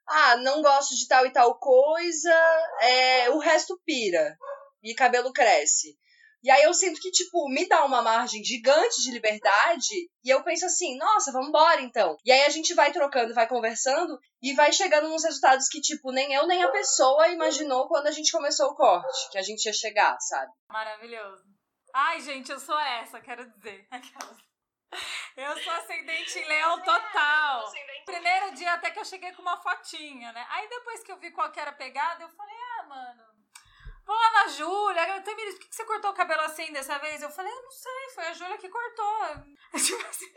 [0.07, 2.33] Ah, não gosto de tal e tal coisa,
[2.81, 4.37] é, o resto pira.
[4.83, 5.97] E cabelo cresce.
[6.43, 10.09] E aí eu sinto que, tipo, me dá uma margem gigante de liberdade.
[10.23, 12.15] E eu penso assim, nossa, vamos embora então.
[12.23, 16.11] E aí a gente vai trocando, vai conversando e vai chegando nos resultados que, tipo,
[16.11, 19.65] nem eu nem a pessoa imaginou quando a gente começou o corte, que a gente
[19.65, 20.51] ia chegar, sabe?
[20.69, 21.56] Maravilhoso.
[21.93, 23.87] Ai, gente, eu sou essa, quero dizer.
[25.35, 27.71] Eu sou ascendente em leão total.
[28.05, 30.47] Primeiro dia até que eu cheguei com uma fotinha, né?
[30.49, 33.23] Aí depois que eu vi qual que era a pegada, eu falei, ah, mano,
[34.03, 35.21] vou lá na Júlia.
[35.21, 37.21] Tamires, por que você cortou o cabelo assim dessa vez?
[37.21, 39.57] Eu falei, eu não sei, foi a Júlia que cortou.
[39.77, 40.33] Tipo assim,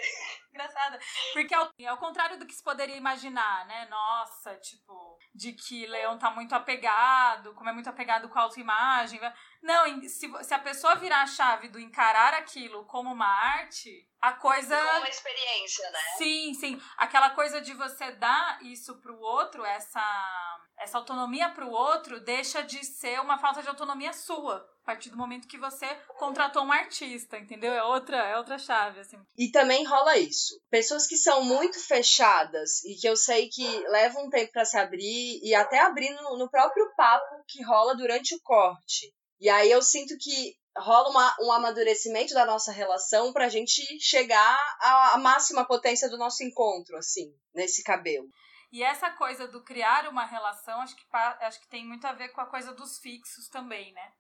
[0.51, 0.99] engraçada.
[1.33, 3.87] Porque ao, ao contrário do que se poderia imaginar, né?
[3.89, 9.21] Nossa, tipo, de que leão tá muito apegado, como é muito apegado com a autoimagem.
[9.63, 14.33] Não, se, se a pessoa virar a chave do encarar aquilo como uma arte, a
[14.33, 14.77] coisa.
[14.77, 15.99] Como uma experiência, né?
[16.17, 16.83] Sim, sim.
[16.97, 22.85] Aquela coisa de você dar isso pro outro, essa, essa autonomia pro outro, deixa de
[22.85, 24.67] ser uma falta de autonomia sua.
[24.83, 25.87] A partir do momento que você
[26.19, 27.73] contratou um artista, entendeu?
[27.73, 29.19] É outra, é outra chave, assim.
[29.37, 30.59] E também rola isso.
[30.71, 34.77] Pessoas que são muito fechadas e que eu sei que levam um tempo para se
[34.79, 39.71] abrir e até abrir no, no próprio papo que rola durante o corte e aí
[39.71, 45.19] eu sinto que rola uma, um amadurecimento da nossa relação pra gente chegar à, à
[45.19, 48.29] máxima potência do nosso encontro, assim, nesse cabelo.
[48.73, 52.29] E essa coisa do criar uma relação, acho que, acho que tem muito a ver
[52.29, 54.13] com a coisa dos fixos também, né?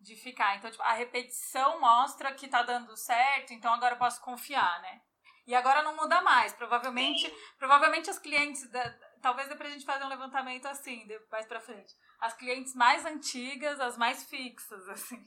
[0.00, 0.56] De ficar.
[0.56, 5.00] Então, tipo, a repetição mostra que tá dando certo, então agora eu posso confiar, né?
[5.46, 6.52] E agora não muda mais.
[6.54, 11.60] Provavelmente, provavelmente as clientes da, talvez dê pra gente fazer um levantamento assim, mais pra
[11.60, 11.94] frente.
[12.22, 15.20] As clientes mais antigas, as mais fixas, assim.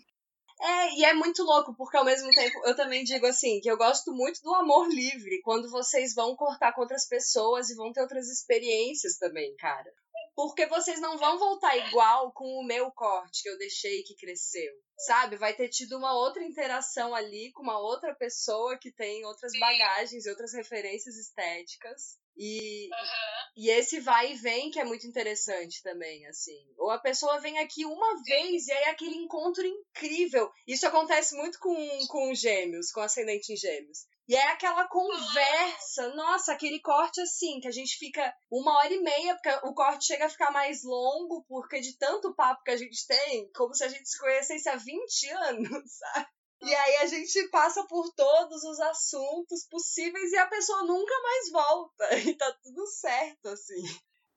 [0.62, 3.75] É, e é muito louco, porque ao mesmo tempo eu também digo assim, que eu
[3.75, 8.01] gosto muito do amor livre, quando vocês vão cortar com outras pessoas e vão ter
[8.01, 9.91] outras experiências também, cara.
[10.34, 14.73] Porque vocês não vão voltar igual com o meu corte que eu deixei que cresceu.
[14.98, 15.35] sabe?
[15.35, 20.25] Vai ter tido uma outra interação ali com uma outra pessoa que tem outras bagagens
[20.25, 22.17] e outras referências estéticas.
[22.38, 23.50] E, Aham.
[23.56, 26.65] e esse vai e vem que é muito interessante também, assim.
[26.77, 30.52] Ou a pessoa vem aqui uma vez e aí é aquele encontro incrível.
[30.67, 31.75] Isso acontece muito com,
[32.08, 34.06] com gêmeos, com ascendente em gêmeos.
[34.27, 39.00] E é aquela conversa, nossa, aquele corte assim, que a gente fica uma hora e
[39.00, 42.77] meia, porque o corte chega a ficar mais longo, porque de tanto papo que a
[42.77, 46.27] gente tem, como se a gente se conhecesse há 20 anos, sabe?
[46.66, 51.52] E aí a gente passa por todos os assuntos possíveis e a pessoa nunca mais
[51.52, 52.06] volta.
[52.26, 53.84] E tá tudo certo, assim.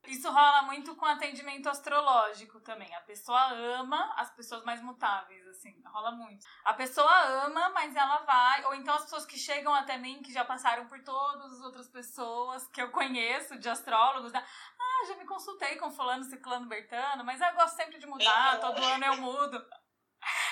[0.06, 2.94] Isso rola muito com atendimento astrológico também.
[2.94, 6.46] A pessoa ama as pessoas mais mutáveis, assim, rola muito.
[6.64, 8.64] A pessoa ama, mas ela vai.
[8.66, 11.88] Ou então as pessoas que chegam até mim, que já passaram por todas as outras
[11.88, 14.44] pessoas que eu conheço, de astrólogos, né?
[14.80, 18.82] Ah, já me consultei com fulano, ciclano, bertano, mas eu gosto sempre de mudar, todo
[18.82, 19.62] ano eu mudo.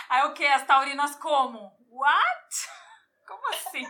[0.08, 0.46] Aí o que?
[0.46, 1.72] As taurinas como?
[1.90, 2.68] What?
[3.26, 3.84] Como assim?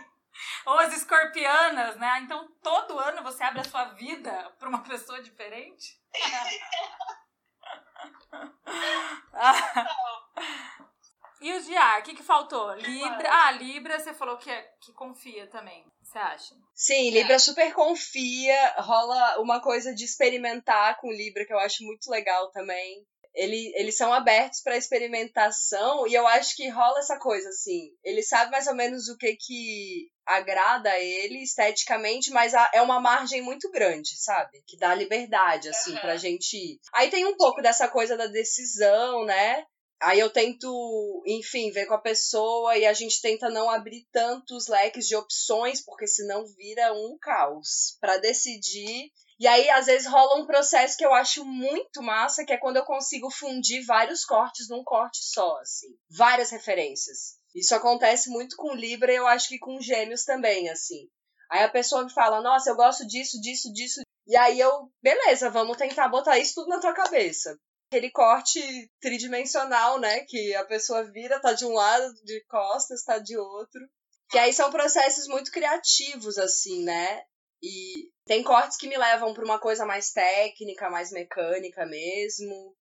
[0.65, 2.21] Ou as escorpianas, né?
[2.23, 6.01] Então todo ano você abre a sua vida para uma pessoa diferente?
[11.41, 12.73] e os de ar, o que, que faltou?
[12.73, 13.29] Libra.
[13.31, 15.85] Ah, Libra, você falou que, é- que confia também.
[16.01, 16.55] Você acha?
[16.73, 22.09] Sim, Libra super confia, rola uma coisa de experimentar com Libra que eu acho muito
[22.09, 23.05] legal também.
[23.37, 27.91] Ele, eles são abertos para experimentação e eu acho que rola essa coisa assim.
[28.03, 32.99] Ele sabe mais ou menos o que que agrada a ele esteticamente, mas é uma
[32.99, 34.61] margem muito grande, sabe?
[34.67, 36.01] Que dá liberdade assim Aham.
[36.01, 36.79] pra gente ir.
[36.93, 39.63] Aí tem um pouco dessa coisa da decisão, né?
[39.99, 44.67] Aí eu tento, enfim, ver com a pessoa e a gente tenta não abrir tantos
[44.67, 49.11] leques de opções, porque senão vira um caos pra decidir.
[49.39, 52.77] E aí, às vezes, rola um processo que eu acho muito massa, que é quando
[52.77, 55.87] eu consigo fundir vários cortes num corte só, assim.
[56.09, 57.37] Várias referências.
[57.53, 61.07] Isso acontece muito com Libra e eu acho que com Gêmeos também, assim.
[61.51, 64.01] Aí a pessoa me fala, nossa, eu gosto disso, disso, disso.
[64.25, 67.57] E aí eu, beleza, vamos tentar botar isso tudo na tua cabeça
[67.89, 68.59] aquele corte
[68.99, 70.21] tridimensional, né?
[70.25, 73.81] Que a pessoa vira, tá de um lado de costas, tá de outro.
[74.29, 77.23] Que aí são processos muito criativos, assim, né?
[77.61, 82.75] E tem cortes que me levam pra uma coisa mais técnica, mais mecânica mesmo.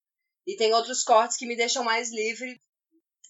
[0.45, 2.59] E tem outros cortes que me deixam mais livre.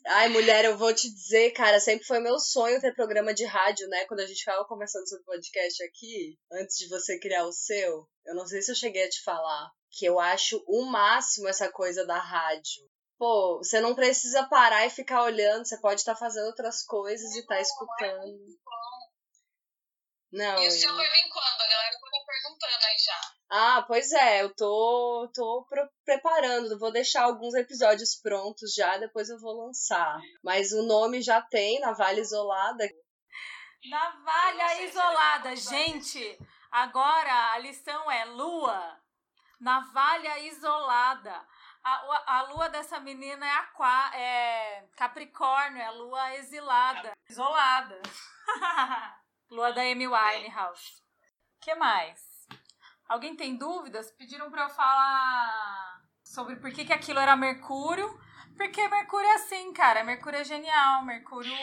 [0.07, 3.87] Ai, mulher, eu vou te dizer, cara, sempre foi meu sonho ter programa de rádio,
[3.87, 4.05] né?
[4.05, 8.35] Quando a gente ficava conversando sobre podcast aqui, antes de você criar o seu, eu
[8.35, 12.05] não sei se eu cheguei a te falar que eu acho o máximo essa coisa
[12.05, 12.83] da rádio.
[13.17, 17.39] Pô, você não precisa parar e ficar olhando, você pode estar fazendo outras coisas e
[17.39, 18.37] estar escutando.
[20.35, 20.61] Não.
[20.63, 21.61] E o seu eu- vai vir quando?
[21.61, 23.21] A galera tá perguntando aí já.
[23.49, 29.29] Ah, pois é, eu tô, tô pro- preparando, vou deixar alguns episódios prontos já, depois
[29.29, 30.19] eu vou lançar.
[30.43, 32.85] Mas o nome já tem, Navalha Isolada.
[33.89, 35.55] Navalha isolada.
[35.55, 36.37] Gente,
[36.71, 38.99] agora a lição é lua.
[39.59, 41.45] Navalha isolada.
[41.83, 47.11] A, a lua dessa menina é, aqua, é Capricórnio, é a lua exilada.
[47.29, 48.01] Isolada.
[49.55, 51.01] lua da Amy Winehouse.
[51.61, 52.19] que mais?
[53.07, 54.11] Alguém tem dúvidas?
[54.11, 58.07] Pediram pra eu falar sobre por que, que aquilo era Mercúrio.
[58.57, 60.03] Porque Mercúrio é assim, cara.
[60.03, 61.03] Mercúrio é genial.
[61.03, 61.55] Mercúrio,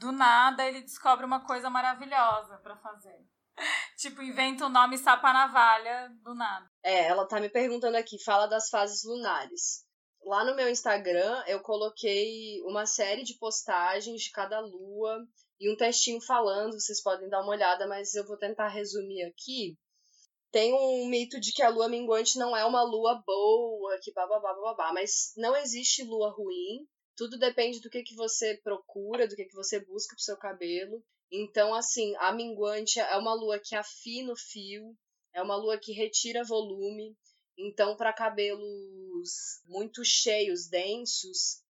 [0.00, 3.26] do nada, ele descobre uma coisa maravilhosa pra fazer.
[3.96, 6.68] Tipo, inventa o nome Sapa Navalha do nada.
[6.82, 9.84] É, ela tá me perguntando aqui, fala das fases lunares.
[10.24, 15.26] Lá no meu Instagram, eu coloquei uma série de postagens de cada lua
[15.60, 19.76] e um textinho falando, vocês podem dar uma olhada, mas eu vou tentar resumir aqui.
[20.50, 24.54] Tem um mito de que a lua minguante não é uma lua boa, que bababá,
[24.54, 26.88] bababá, mas não existe lua ruim.
[27.14, 31.04] Tudo depende do que, que você procura, do que, que você busca pro seu cabelo.
[31.30, 34.96] Então, assim, a minguante é uma lua que afina o fio,
[35.34, 37.14] é uma lua que retira volume.
[37.56, 41.62] Então, para cabelos muito cheios, densos,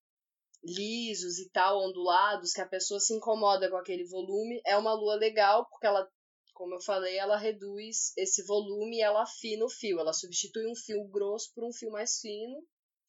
[0.63, 5.15] lisos e tal, ondulados, que a pessoa se incomoda com aquele volume, é uma lua
[5.15, 6.09] legal, porque ela,
[6.53, 10.01] como eu falei, ela reduz esse volume e ela afina o fio.
[10.01, 12.63] Ela substitui um fio grosso por um fio mais fino.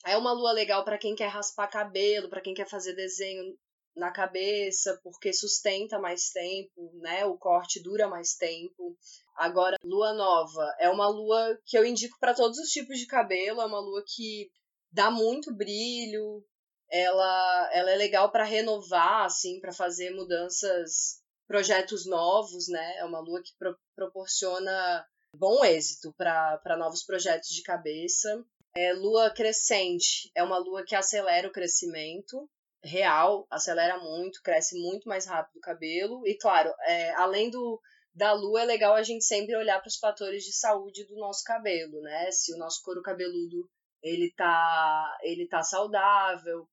[0.05, 3.57] É uma lua legal para quem quer raspar cabelo, para quem quer fazer desenho
[3.95, 7.25] na cabeça, porque sustenta mais tempo, né?
[7.25, 8.97] O corte dura mais tempo.
[9.35, 13.61] Agora, lua nova é uma lua que eu indico para todos os tipos de cabelo,
[13.61, 14.49] é uma lua que
[14.91, 16.43] dá muito brilho,
[16.91, 22.97] ela, ela é legal para renovar, assim, para fazer mudanças, projetos novos, né?
[22.97, 28.43] É uma lua que pro, proporciona bom êxito para novos projetos de cabeça.
[28.75, 32.49] É, lua crescente é uma lua que acelera o crescimento.
[32.83, 36.25] real, acelera muito, cresce muito mais rápido o cabelo.
[36.25, 37.79] E claro, é, além do
[38.13, 41.43] da lua, é legal a gente sempre olhar para os fatores de saúde do nosso
[41.43, 42.31] cabelo, né?
[42.31, 43.69] Se o nosso couro cabeludo
[44.01, 46.67] ele tá, ele tá saudável,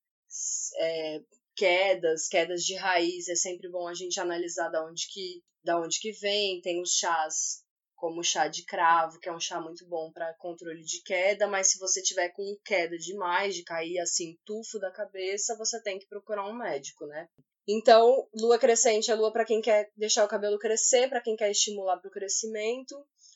[0.78, 1.20] é,
[1.55, 5.99] quedas, quedas de raiz, é sempre bom a gente analisar da onde que, da onde
[6.01, 6.61] que vem.
[6.61, 7.64] Tem os chás
[7.97, 11.47] como o chá de cravo, que é um chá muito bom para controle de queda,
[11.47, 15.99] mas se você tiver com queda demais, de cair assim, tufo da cabeça, você tem
[15.99, 17.26] que procurar um médico, né?
[17.66, 21.51] Então, lua crescente é lua para quem quer deixar o cabelo crescer, para quem quer
[21.51, 22.95] estimular para o crescimento.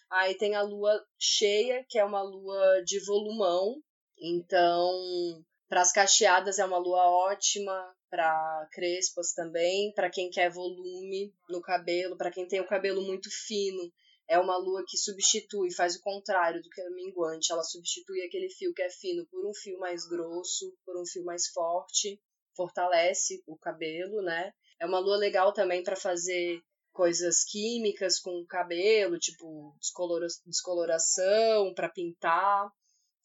[0.08, 3.82] Aí tem a lua cheia, que é uma lua de volumão.
[4.20, 11.32] Então, para as cacheadas é uma lua ótima, para crespas também, para quem quer volume
[11.48, 13.80] no cabelo, para quem tem o cabelo muito fino,
[14.28, 18.50] é uma lua que substitui, faz o contrário do que é minguante, ela substitui aquele
[18.50, 22.20] fio que é fino por um fio mais grosso, por um fio mais forte,
[22.56, 24.52] fortalece o cabelo, né?
[24.80, 26.60] É uma lua legal também para fazer
[26.92, 32.72] coisas químicas com o cabelo, tipo descolora descoloração, para pintar.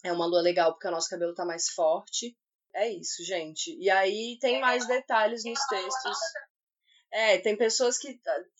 [0.06, 2.38] É uma lua legal porque o nosso cabelo tá mais forte.
[2.76, 3.76] É isso, gente.
[3.80, 6.18] E aí tem mais detalhes nos textos.
[7.12, 8.20] É, tem pessoas que.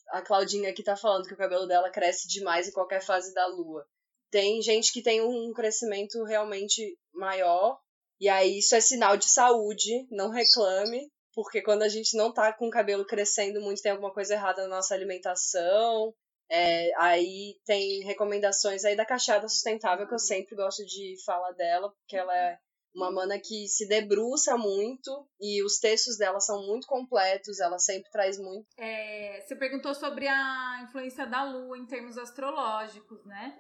[0.10, 3.46] A Claudinha aqui tá falando que o cabelo dela cresce demais em qualquer fase da
[3.46, 3.86] lua.
[4.32, 7.80] Tem gente que tem um crescimento realmente maior.
[8.20, 12.54] E aí isso é sinal de saúde, não reclame, porque quando a gente não tá
[12.54, 16.12] com o cabelo crescendo muito, tem alguma coisa errada na nossa alimentação.
[16.50, 21.90] É, aí tem recomendações aí da Cacheada Sustentável, que eu sempre gosto de falar dela,
[21.90, 22.60] porque ela é
[22.96, 28.10] uma mana que se debruça muito e os textos dela são muito completos, ela sempre
[28.10, 28.68] traz muito.
[28.78, 33.60] É, você perguntou sobre a influência da lua em termos astrológicos, né?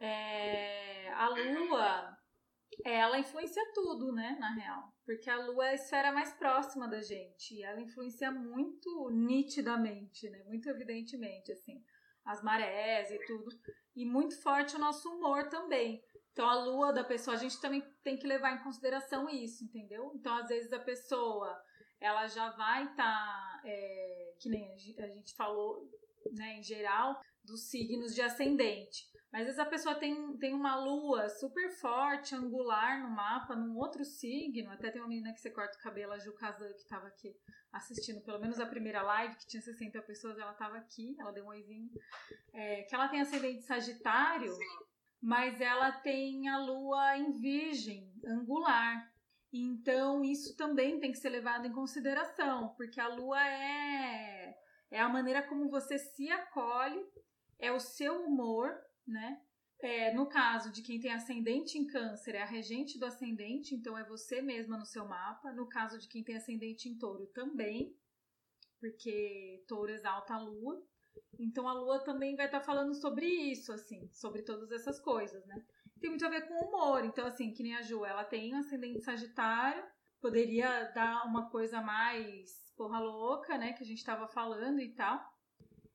[0.00, 2.18] É, a lua,
[2.84, 4.92] ela influencia tudo, né, na real.
[5.06, 10.28] Porque a lua é a esfera mais próxima da gente e ela influencia muito nitidamente,
[10.30, 10.42] né?
[10.46, 11.80] Muito evidentemente, assim,
[12.24, 13.48] as marés e tudo.
[13.94, 16.02] E muito forte o nosso humor também.
[16.32, 20.10] Então, a lua da pessoa, a gente também tem que levar em consideração isso, entendeu?
[20.16, 21.56] Então, às vezes, a pessoa,
[22.00, 25.88] ela já vai estar, tá, é, que nem a gente falou,
[26.32, 29.06] né, em geral, dos signos de ascendente.
[29.34, 33.76] Mas, às vezes, a pessoa tem, tem uma lua super forte, angular no mapa, num
[33.76, 34.70] outro signo.
[34.70, 37.34] Até tem uma menina que você corta o cabelo, a Ju Kazan, que estava aqui
[37.72, 41.46] assistindo pelo menos a primeira live, que tinha 60 pessoas, ela estava aqui, ela deu
[41.46, 41.90] um oizinho.
[42.52, 44.52] É, que ela tem ascendente sagitário.
[44.52, 44.84] Sim
[45.24, 49.10] mas ela tem a lua em virgem, angular.
[49.50, 54.54] Então, isso também tem que ser levado em consideração, porque a lua é,
[54.90, 57.02] é a maneira como você se acolhe,
[57.58, 58.76] é o seu humor,
[59.06, 59.40] né?
[59.80, 63.98] É, no caso de quem tem ascendente em câncer, é a regente do ascendente, então
[63.98, 65.52] é você mesma no seu mapa.
[65.52, 67.94] No caso de quem tem ascendente em touro, também,
[68.80, 70.82] porque touro exalta a lua.
[71.38, 75.44] Então a lua também vai estar tá falando sobre isso, assim, sobre todas essas coisas,
[75.46, 75.64] né?
[76.00, 77.04] Tem muito a ver com humor.
[77.04, 79.84] Então, assim, que nem a Ju, ela tem um ascendente sagitário,
[80.20, 83.72] poderia dar uma coisa mais porra louca, né?
[83.72, 85.33] Que a gente tava falando e tal.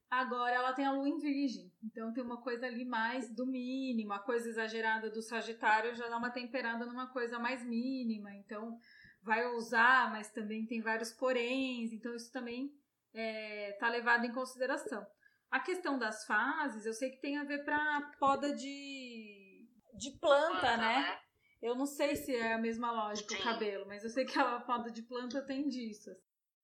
[0.10, 4.12] Agora ela tem a lua em virgem, então tem uma coisa ali mais do mínimo,
[4.12, 8.76] a coisa exagerada do Sagitário já dá uma temperada numa coisa mais mínima, então
[9.22, 12.74] vai usar, mas também tem vários poréns, então isso também
[13.14, 15.05] é, tá levado em consideração.
[15.51, 20.76] A questão das fases, eu sei que tem a ver para poda de, de planta,
[20.76, 21.01] né?
[21.01, 21.20] né?
[21.62, 23.41] Eu não sei se é a mesma lógica Sim.
[23.41, 26.10] o cabelo, mas eu sei que a poda de planta tem disso.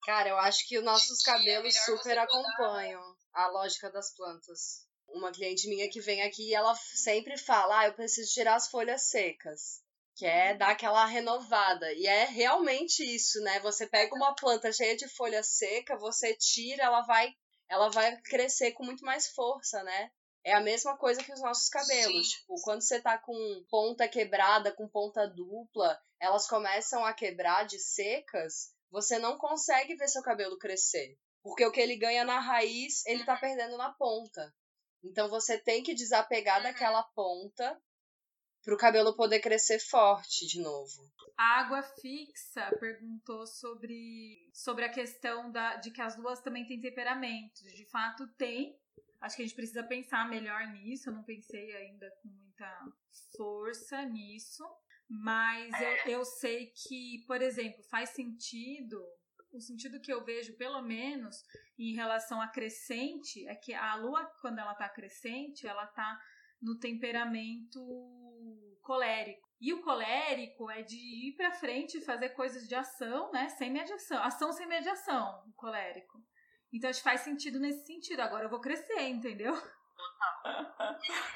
[0.05, 3.01] Cara, eu acho que os nossos cabelos é super acompanham
[3.33, 4.85] a lógica das plantas.
[5.07, 9.03] Uma cliente minha que vem aqui, ela sempre fala: "Ah, eu preciso tirar as folhas
[9.09, 9.83] secas"
[10.15, 11.91] que é dar aquela renovada.
[11.93, 13.59] E é realmente isso, né?
[13.59, 17.35] Você pega uma planta cheia de folha seca, você tira, ela vai,
[17.69, 20.09] ela vai crescer com muito mais força, né?
[20.43, 22.29] É a mesma coisa que os nossos cabelos.
[22.29, 22.37] Sim.
[22.37, 27.79] Tipo, quando você tá com ponta quebrada, com ponta dupla, elas começam a quebrar de
[27.79, 31.17] secas, você não consegue ver seu cabelo crescer.
[31.43, 34.53] Porque o que ele ganha na raiz, ele tá perdendo na ponta.
[35.03, 37.79] Então você tem que desapegar daquela ponta
[38.63, 41.07] para o cabelo poder crescer forte de novo.
[41.37, 46.81] A água fixa perguntou sobre, sobre a questão da, de que as duas também têm
[46.81, 47.61] temperamentos.
[47.61, 48.75] De fato, tem.
[49.21, 51.09] Acho que a gente precisa pensar melhor nisso.
[51.09, 52.87] Eu não pensei ainda com muita
[53.37, 54.63] força nisso.
[55.07, 58.99] Mas eu, eu sei que, por exemplo, faz sentido
[59.55, 61.43] o sentido que eu vejo, pelo menos,
[61.79, 66.19] em relação a crescente, é que a lua, quando ela tá crescente, ela tá
[66.61, 67.79] no temperamento
[68.81, 69.47] colérico.
[69.59, 73.49] E o colérico é de ir para frente e fazer coisas de ação, né?
[73.49, 74.21] Sem mediação.
[74.21, 76.21] Ação sem mediação, o colérico.
[76.73, 78.19] Então acho que faz sentido nesse sentido.
[78.19, 79.53] Agora eu vou crescer, entendeu?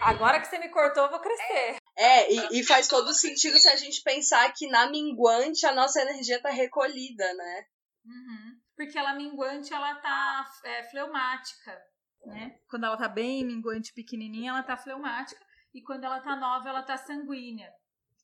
[0.01, 1.78] Agora que você me cortou, eu vou crescer.
[2.01, 6.01] É, e, e faz todo sentido se a gente pensar que na minguante a nossa
[6.01, 7.65] energia tá recolhida, né?
[8.05, 8.57] Uhum.
[8.73, 11.77] Porque ela minguante, ela tá é, fleumática,
[12.25, 12.57] né?
[12.69, 15.45] Quando ela tá bem minguante, pequenininha, ela tá fleumática.
[15.73, 17.69] E quando ela tá nova, ela tá sanguínea.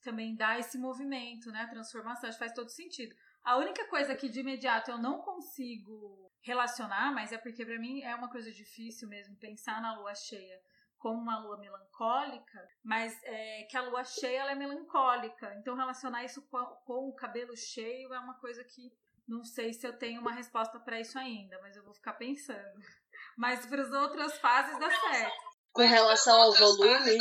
[0.01, 1.63] Também dá esse movimento, né?
[1.63, 3.13] A transformação, faz todo sentido.
[3.43, 8.01] A única coisa que de imediato eu não consigo relacionar, mas é porque para mim
[8.03, 10.61] é uma coisa difícil mesmo pensar na lua cheia
[11.05, 15.53] como uma lua melancólica, mas é, que a lua cheia ela é melancólica.
[15.59, 18.91] Então relacionar isso com, com o cabelo cheio é uma coisa que
[19.27, 22.79] não sei se eu tenho uma resposta para isso ainda, mas eu vou ficar pensando.
[23.37, 25.43] Mas para as outras fases dá certo.
[25.73, 27.17] Com relação ao volume.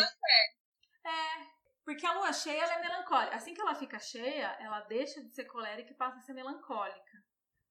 [1.05, 1.47] É,
[1.85, 3.37] porque a lua cheia ela é melancólica.
[3.37, 7.23] Assim que ela fica cheia, ela deixa de ser colérica e passa a ser melancólica.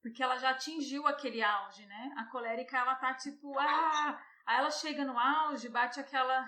[0.01, 2.13] Porque ela já atingiu aquele auge, né?
[2.17, 4.21] A colérica, ela tá tipo, ah!
[4.45, 6.45] Aí ela chega no auge, bate aquela.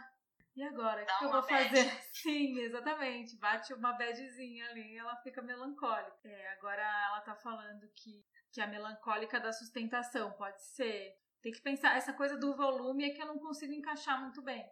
[0.55, 1.03] E agora?
[1.03, 2.01] O que, que eu vou fazer?
[2.13, 3.37] Sim, exatamente.
[3.37, 6.17] Bate uma badzinha ali e ela fica melancólica.
[6.23, 11.13] É, agora ela tá falando que, que a melancólica da sustentação pode ser.
[11.41, 14.65] Tem que pensar, essa coisa do volume é que eu não consigo encaixar muito bem.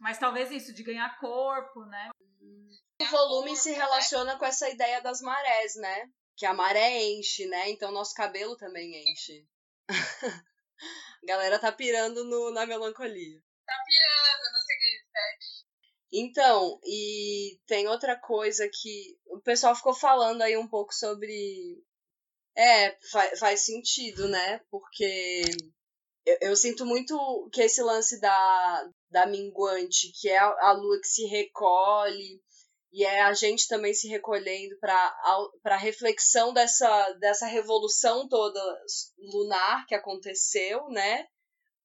[0.00, 2.10] Mas talvez isso, de ganhar corpo, né?
[3.00, 6.10] O volume se relaciona com essa ideia das marés, né?
[6.34, 7.70] Que a maré enche, né?
[7.70, 9.46] Então nosso cabelo também enche.
[11.26, 13.42] a galera tá pirando no, na melancolia.
[13.66, 15.66] Tá pirando no significado.
[16.12, 21.82] Então, e tem outra coisa que o pessoal ficou falando aí um pouco sobre.
[22.56, 24.60] É, faz, faz sentido, né?
[24.70, 25.42] Porque
[26.24, 31.00] eu, eu, sinto muito que esse lance da, da minguante, que é a, a lua
[31.00, 32.40] que se recolhe,
[32.96, 35.14] e é a gente também se recolhendo para
[35.66, 38.58] a reflexão dessa, dessa revolução toda
[39.18, 41.26] lunar que aconteceu, né?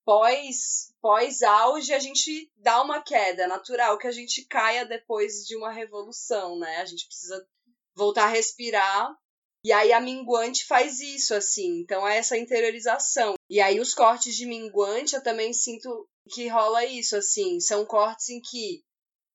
[0.05, 5.45] Pós, pós auge, a gente dá uma queda, é natural que a gente caia depois
[5.45, 6.77] de uma revolução, né?
[6.77, 7.45] A gente precisa
[7.93, 9.13] voltar a respirar.
[9.65, 11.81] E aí a minguante faz isso, assim.
[11.81, 13.35] Então é essa interiorização.
[13.49, 17.59] E aí os cortes de minguante eu também sinto que rola isso, assim.
[17.59, 18.81] São cortes em que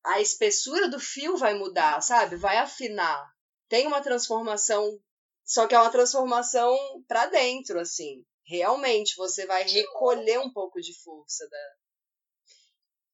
[0.06, 2.36] a espessura do fio vai mudar, sabe?
[2.36, 3.28] Vai afinar.
[3.68, 4.98] Tem uma transformação,
[5.44, 6.76] só que é uma transformação
[7.08, 8.24] para dentro, assim.
[8.44, 11.72] Realmente, você vai recolher um pouco de força da.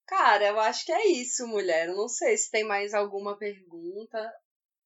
[0.07, 1.88] Cara, eu acho que é isso, mulher.
[1.88, 4.30] Eu não sei se tem mais alguma pergunta.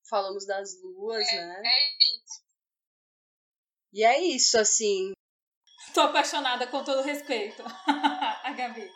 [0.09, 1.63] Falamos das luas, é, né?
[1.65, 2.47] É isso.
[3.93, 5.13] E é isso, assim.
[5.93, 7.65] Tô apaixonada com todo respeito.
[8.45, 8.89] a Gabi.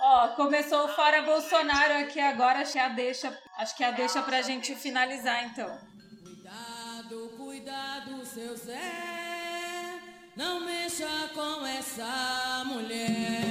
[0.00, 3.88] Ó, começou o Fora Bolsonaro aqui agora, acho que é a deixa, acho que é
[3.88, 5.76] a deixa pra gente finalizar então.
[6.22, 9.98] Cuidado, cuidado, seu Zé,
[10.36, 13.47] não mexa com essa mulher.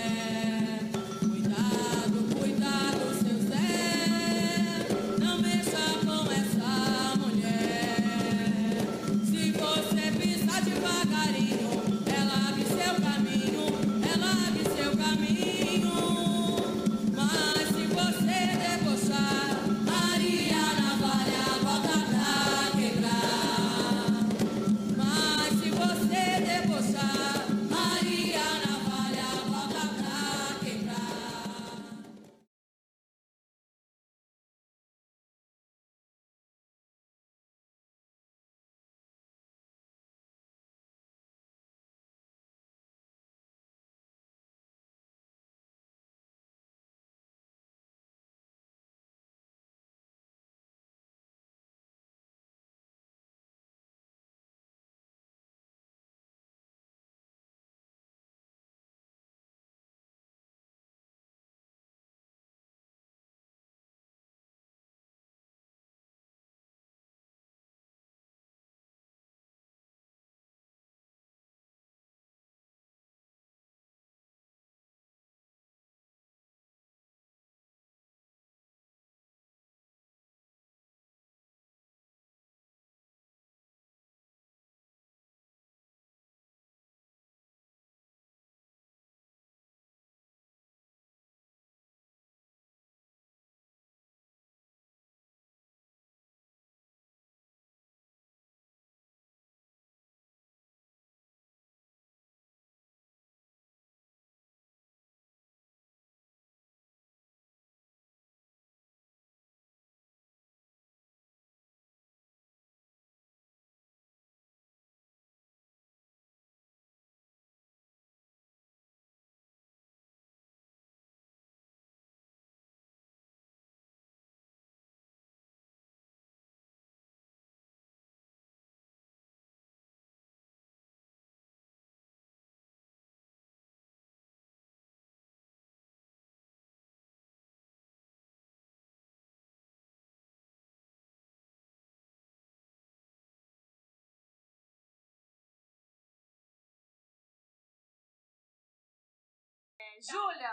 [150.01, 150.51] Júlia,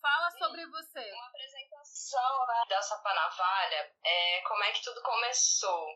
[0.00, 1.12] fala sobre você.
[1.12, 5.86] Uma apresentação né, da Sapa Navalha, é, como é que tudo começou.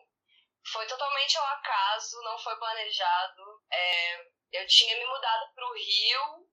[0.71, 3.63] Foi totalmente ao acaso, não foi planejado.
[3.71, 6.47] É, eu tinha me mudado para o Rio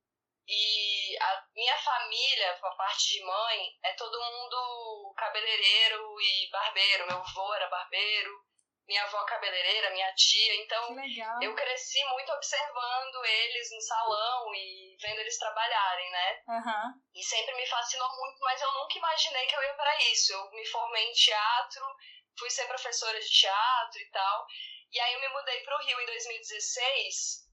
[0.46, 7.06] e a minha família, a parte de mãe, é todo mundo cabeleireiro e barbeiro.
[7.06, 8.47] Meu avô era barbeiro,
[8.88, 10.54] minha avó cabeleireira, minha tia.
[10.62, 10.96] Então
[11.42, 16.42] eu cresci muito observando eles no salão e vendo eles trabalharem, né?
[16.48, 16.94] Uhum.
[17.14, 20.32] E sempre me fascinou muito, mas eu nunca imaginei que eu ia para isso.
[20.32, 21.84] Eu me formei em teatro,
[22.38, 24.46] fui ser professora de teatro e tal.
[24.90, 27.46] E aí eu me mudei para o Rio em 2016